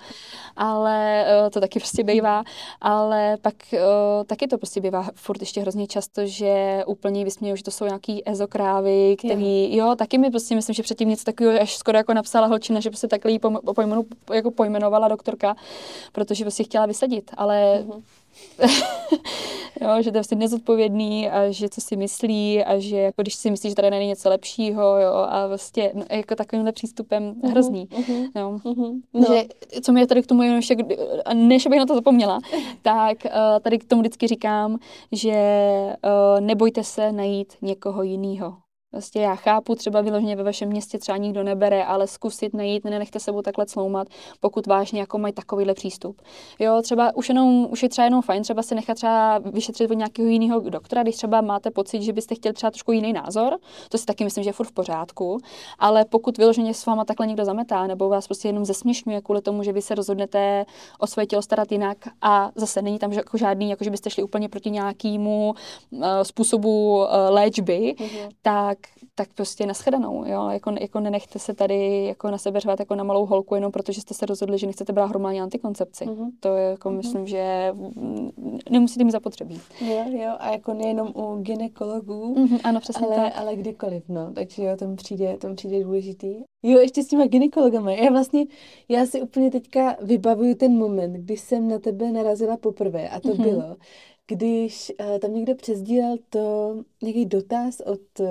[0.56, 2.44] Ale uh, to taky prostě bývá.
[2.82, 3.80] Ale pak uh,
[4.26, 8.30] taky to prostě bývá furt ještě hrozně často, že úplně vysmějou, že to jsou nějaký
[8.30, 9.88] ezokrávy, který, jo.
[9.88, 12.90] jo, taky mi prostě myslím, že předtím něco takového až skoro jako napsala holčina, že
[12.90, 13.40] prostě takhle
[13.76, 15.56] pojmenu, jako pojmenovala doktorka,
[16.12, 18.02] protože prostě chtěla vysadit, ale mm-hmm
[19.82, 23.36] jo, že to je vlastně nezodpovědný a že co si myslí a že jako když
[23.36, 27.50] si myslí, že tady není něco lepšího jo, a vlastně no, jako takovýmhle přístupem uh-huh,
[27.50, 27.88] hrozný.
[27.88, 28.60] Uh-huh, jo.
[28.64, 29.02] Uh-huh.
[29.14, 29.26] No.
[29.28, 29.44] Že,
[29.82, 30.76] co mi je tady k tomu jenom ještě,
[31.34, 32.40] než bych na to zapomněla,
[32.82, 33.32] tak uh,
[33.62, 34.80] tady k tomu vždycky říkám,
[35.12, 35.34] že
[36.04, 38.63] uh, nebojte se najít někoho jiného.
[38.94, 43.20] Vlastně já chápu, třeba vyloženě ve vašem městě třeba nikdo nebere, ale zkusit najít, nenechte
[43.20, 44.08] sebou takhle sloumat,
[44.40, 46.22] pokud vážně jako mají takovýhle přístup.
[46.60, 49.94] Jo, třeba už, jenom, už je třeba jenom fajn třeba si nechat třeba vyšetřit od
[49.94, 53.58] nějakého jiného doktora, když třeba máte pocit, že byste chtěli třeba trošku jiný názor,
[53.90, 55.38] to si taky myslím, že je furt v pořádku,
[55.80, 59.64] ale pokud vyloženě s váma takhle někdo zametá nebo vás prostě jenom zesměšňuje kvůli tomu,
[59.64, 60.66] že vy se rozhodnete
[61.00, 64.24] o své tělo starat jinak a zase není tam jako žádný, jako že byste šli
[64.24, 65.54] úplně proti nějakému
[65.92, 68.30] uh, způsobu uh, léčby, mm-hmm.
[68.42, 68.78] tak
[69.16, 73.04] tak prostě naschledanou, jo, jako, jako nenechte se tady jako na sebe řvat jako na
[73.04, 76.06] malou holku, jenom protože jste se rozhodli, že nechcete brát hormonální antikoncepci.
[76.06, 76.32] Mm-hmm.
[76.40, 76.98] To je jako, mm-hmm.
[76.98, 77.74] myslím, že
[78.70, 79.62] nemusíte mi zapotřebí.
[79.82, 83.34] Jo, jo, a jako nejenom u ginekologů, mm-hmm, ano, přesně ale, tak.
[83.36, 86.36] ale kdykoliv, no, takže jo, tam přijde, tam přijde důležitý.
[86.64, 87.92] Jo, ještě s těma ginekologama.
[87.92, 88.46] Já vlastně,
[88.90, 93.30] já si úplně teďka vybavuju ten moment, když jsem na tebe narazila poprvé a to
[93.30, 93.44] mm-hmm.
[93.44, 93.76] bylo,
[94.36, 98.28] když uh, tam někdo přezdílel to, nějaký dotaz od uh,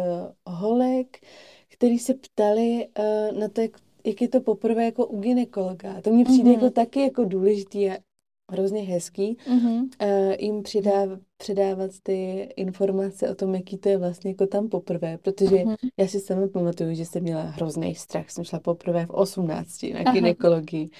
[0.46, 1.18] holek,
[1.68, 3.70] který se ptali uh, na to, jak,
[4.04, 6.00] jak je to poprvé jako u ginekologa.
[6.00, 6.54] To mně přijde mm-hmm.
[6.54, 7.96] jako taky jako důležitý a
[8.52, 9.82] hrozně hezký mm-hmm.
[9.82, 15.18] uh, jim přidáv, předávat ty informace o tom, jaký to je vlastně jako tam poprvé,
[15.18, 15.76] protože mm-hmm.
[15.96, 20.12] já si sama pamatuju, že jsem měla hrozný strach, jsem šla poprvé v 18 na
[20.12, 20.90] ginekologii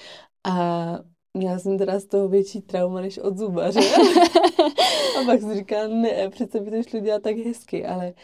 [0.44, 0.98] a
[1.38, 3.80] Měla jsem teda z toho větší trauma než od zubaře.
[5.20, 8.14] a pak si říká, ne, přece by to šlo dělat tak hezky, ale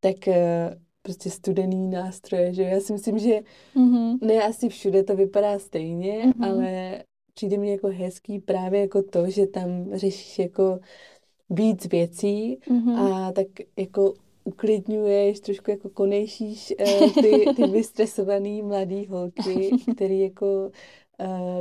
[0.00, 3.40] tak eh, prostě studený nástroje, že já si myslím, že
[3.76, 4.18] mm-hmm.
[4.22, 6.50] ne asi všude to vypadá stejně, mm-hmm.
[6.50, 7.02] ale
[7.34, 10.78] přijde mi jako hezký právě jako to, že tam řešíš jako
[11.50, 12.98] víc věcí mm-hmm.
[12.98, 13.46] a tak
[13.76, 14.14] jako
[14.44, 21.07] uklidňuješ, trošku jako konejšíš uh, ty, ty vystresovaný mladý holky, který jako Eh,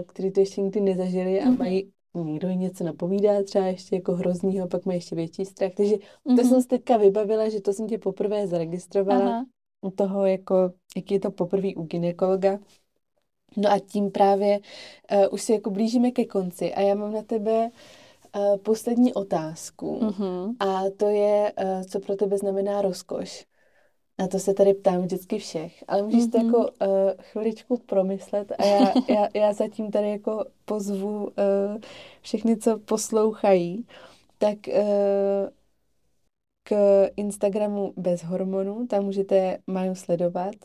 [0.08, 1.58] který to ještě nikdy nezažili a mhm.
[1.58, 1.91] mají
[2.24, 5.72] někdo něco napovídá, třeba ještě jako hroznýho, pak mají ještě větší strach.
[5.78, 6.36] Takže mm-hmm.
[6.36, 6.49] to mhm.
[6.49, 9.30] jsem si teďka vybavila, že to jsem tě poprvé zaregistrovala.
[9.30, 9.45] Aha.
[9.82, 12.60] u toho, jako, jaký je to poprvé u ginekologa.
[13.58, 17.22] No a tím právě uh, už se jako blížíme ke konci a já mám na
[17.22, 17.70] tebe
[18.36, 20.55] uh, poslední otázku mm-hmm.
[20.60, 23.45] a to je, uh, co pro tebe znamená rozkoš.
[24.20, 26.32] Na to se tady ptám vždycky všech, ale můžeš mm-hmm.
[26.32, 31.32] to jako uh, chviličku promyslet a já, já, já zatím tady jako pozvu uh,
[32.22, 33.88] všechny, co poslouchají,
[34.38, 35.49] tak uh,
[36.63, 40.55] k Instagramu bez hormonů, tam můžete Maju sledovat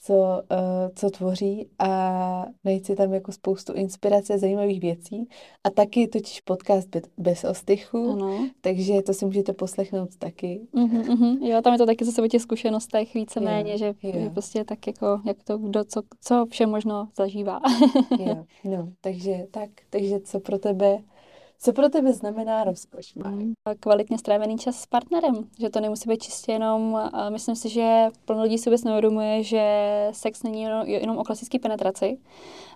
[0.00, 5.28] co, uh, co tvoří a najít si tam jako spoustu inspirace, zajímavých věcí.
[5.64, 8.48] A taky totiž podcast bez, bez ostychu, ano.
[8.60, 10.60] takže to si můžete poslechnout taky.
[10.74, 11.46] Uh-huh, uh-huh.
[11.46, 15.20] Jo, tam je to taky zase o těch zkušenostech víceméně, že, že prostě tak jako,
[15.26, 17.60] jak to kdo, co, co vše možno zažívá.
[18.18, 20.98] jo, no, takže tak, takže co pro tebe
[21.60, 26.22] co pro tebe znamená rozkoš, mm, Kvalitně strávený čas s partnerem, že to nemusí být
[26.22, 29.62] čistě jenom, myslím si, že plno lidí si vůbec neuvědomuje, že
[30.12, 32.18] sex není jenom, jenom o klasické penetraci,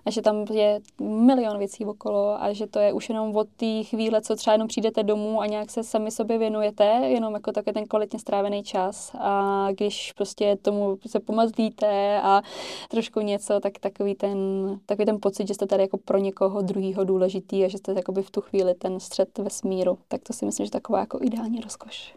[0.05, 3.83] a že tam je milion věcí okolo a že to je už jenom od té
[3.83, 7.73] chvíle, co třeba jenom přijdete domů a nějak se sami sobě věnujete, jenom jako takový
[7.73, 9.11] ten kvalitně strávený čas.
[9.19, 12.41] A když prostě tomu se pomazlíte a
[12.89, 14.37] trošku něco, tak takový ten,
[14.85, 18.21] takový ten pocit, že jste tady jako pro někoho druhýho důležitý a že jste jakoby
[18.21, 21.61] v tu chvíli ten střed ve smíru, tak to si myslím, že taková jako ideální
[21.61, 22.15] rozkoš.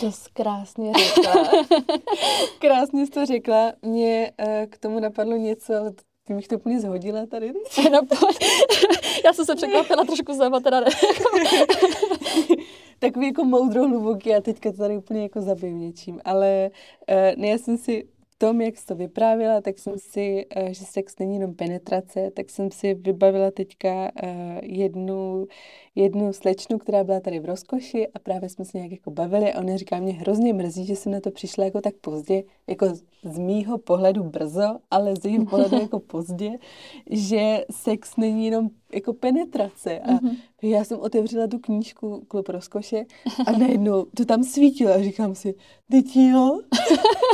[0.00, 1.34] To jsi krásně řekla.
[2.58, 3.72] krásně jsi to řekla.
[3.82, 5.92] Mě uh, k tomu napadlo něco, ale
[6.26, 7.52] ty bych to úplně zhodila tady.
[7.92, 8.00] No,
[9.24, 10.86] já jsem se překvapila trošku zleva, teda ne.
[12.98, 16.20] Takový jako moudro hluboký a teďka to tady úplně jako zabiju něčím.
[16.24, 16.70] Ale
[17.08, 20.84] uh, ne, já jsem si tom, jak jsi to vyprávěla, tak jsem si, eh, že
[20.84, 25.46] sex není jenom penetrace, tak jsem si vybavila teďka eh, jednu,
[25.94, 29.60] jednu slečnu, která byla tady v rozkoši a právě jsme se nějak jako bavili a
[29.60, 32.86] ona říká, mě hrozně mrzí, že jsem na to přišla jako tak pozdě, jako
[33.24, 36.50] z mýho pohledu brzo, ale z jejího pohledu jako pozdě,
[37.10, 39.98] že sex není jenom jako penetrace.
[39.98, 40.36] A mm-hmm.
[40.62, 43.04] já jsem otevřela tu knížku Klub rozkoše
[43.46, 45.54] a najednou to tam svítilo a říkám si,
[45.90, 46.60] teď jo,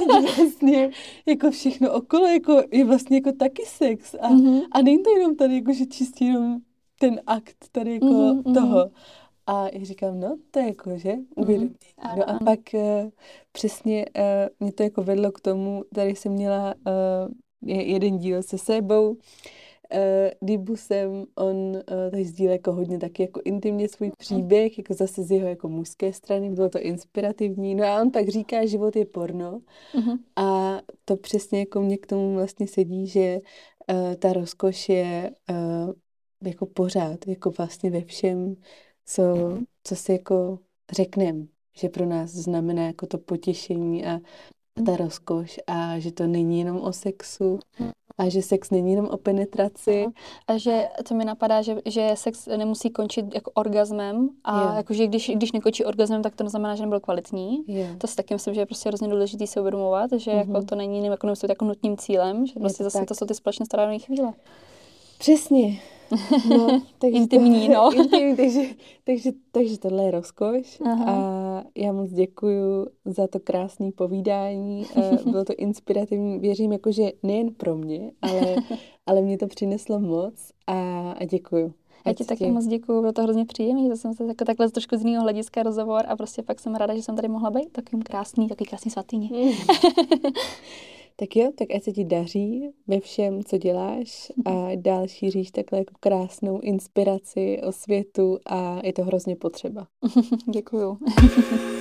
[0.37, 0.91] vlastně
[1.27, 4.15] jako všechno okolo jako, je vlastně jako taky sex.
[4.21, 4.63] A, mm-hmm.
[4.73, 6.61] a není to jenom tady jako, že čistě jenom
[7.01, 8.91] ten akt tady jako mm-hmm, toho.
[9.47, 11.71] A já říkám, no, to je jako, že, uvědomí.
[11.71, 12.17] Mm-hmm.
[12.17, 13.11] No a pak uh,
[13.53, 14.23] přesně uh,
[14.61, 17.33] mě to jako vedlo k tomu, tady jsem měla uh,
[17.67, 19.17] jeden díl se sebou, uh,
[20.43, 21.81] Dibusem, on uh,
[22.11, 26.13] tady sdílel jako hodně taky jako intimně svůj příběh, jako zase z jeho jako mužské
[26.13, 27.75] strany, bylo to inspirativní.
[27.75, 29.61] No a on pak říká, že život je porno
[29.95, 30.19] uh-huh.
[30.37, 33.39] a to přesně jako mě k tomu vlastně sedí, že
[33.93, 35.93] uh, ta rozkoš je uh,
[36.45, 38.57] jako pořád, jako vlastně ve všem,
[39.07, 39.22] co,
[39.84, 40.59] co si jako
[40.93, 44.20] řekneme, že pro nás znamená jako to potěšení a
[44.86, 47.59] ta rozkoš a že to není jenom o sexu
[48.18, 50.07] a že sex není jenom o penetraci.
[50.47, 54.76] A že to mi napadá, že, že sex nemusí končit jako orgasmem a yeah.
[54.76, 57.64] jakože když, když nekončí orgasmem, tak to neznamená, že nebyl kvalitní.
[57.66, 57.99] Yeah.
[57.99, 60.38] To si taky myslím, že je prostě hrozně důležité si uvědomovat, že mm-hmm.
[60.38, 60.66] jako mhm.
[60.66, 63.09] to není jako, nemusí být jako nutným cílem, že prostě zase tak.
[63.09, 64.32] to jsou ty společně strávené chvíle.
[65.18, 65.80] Přesně.
[66.49, 67.91] No, takže Intimní, to, no.
[67.97, 68.61] Intimní, takže,
[69.05, 71.05] takže, takže tohle je rozkoš Aha.
[71.07, 74.87] a já moc děkuju za to krásné povídání.
[75.31, 78.57] Bylo to inspirativní, věřím, jakože nejen pro mě, ale,
[79.07, 80.35] ale mě to přineslo moc
[80.67, 81.73] a, a děkuju.
[82.07, 84.97] Já ti taky moc děkuju, bylo to hrozně příjemné, že jsem se jako takhle trošku
[84.97, 88.03] z jiného hlediska rozhovor a prostě fakt jsem ráda, že jsem tady mohla být takovým
[88.03, 89.29] krásný, takový krásný svatýně.
[89.33, 89.53] Mm.
[91.21, 95.79] Tak jo, tak ať se ti daří ve všem, co děláš a dál šíříš takhle
[95.79, 99.87] jako krásnou inspiraci o světu a je to hrozně potřeba.
[100.53, 100.99] Děkuju.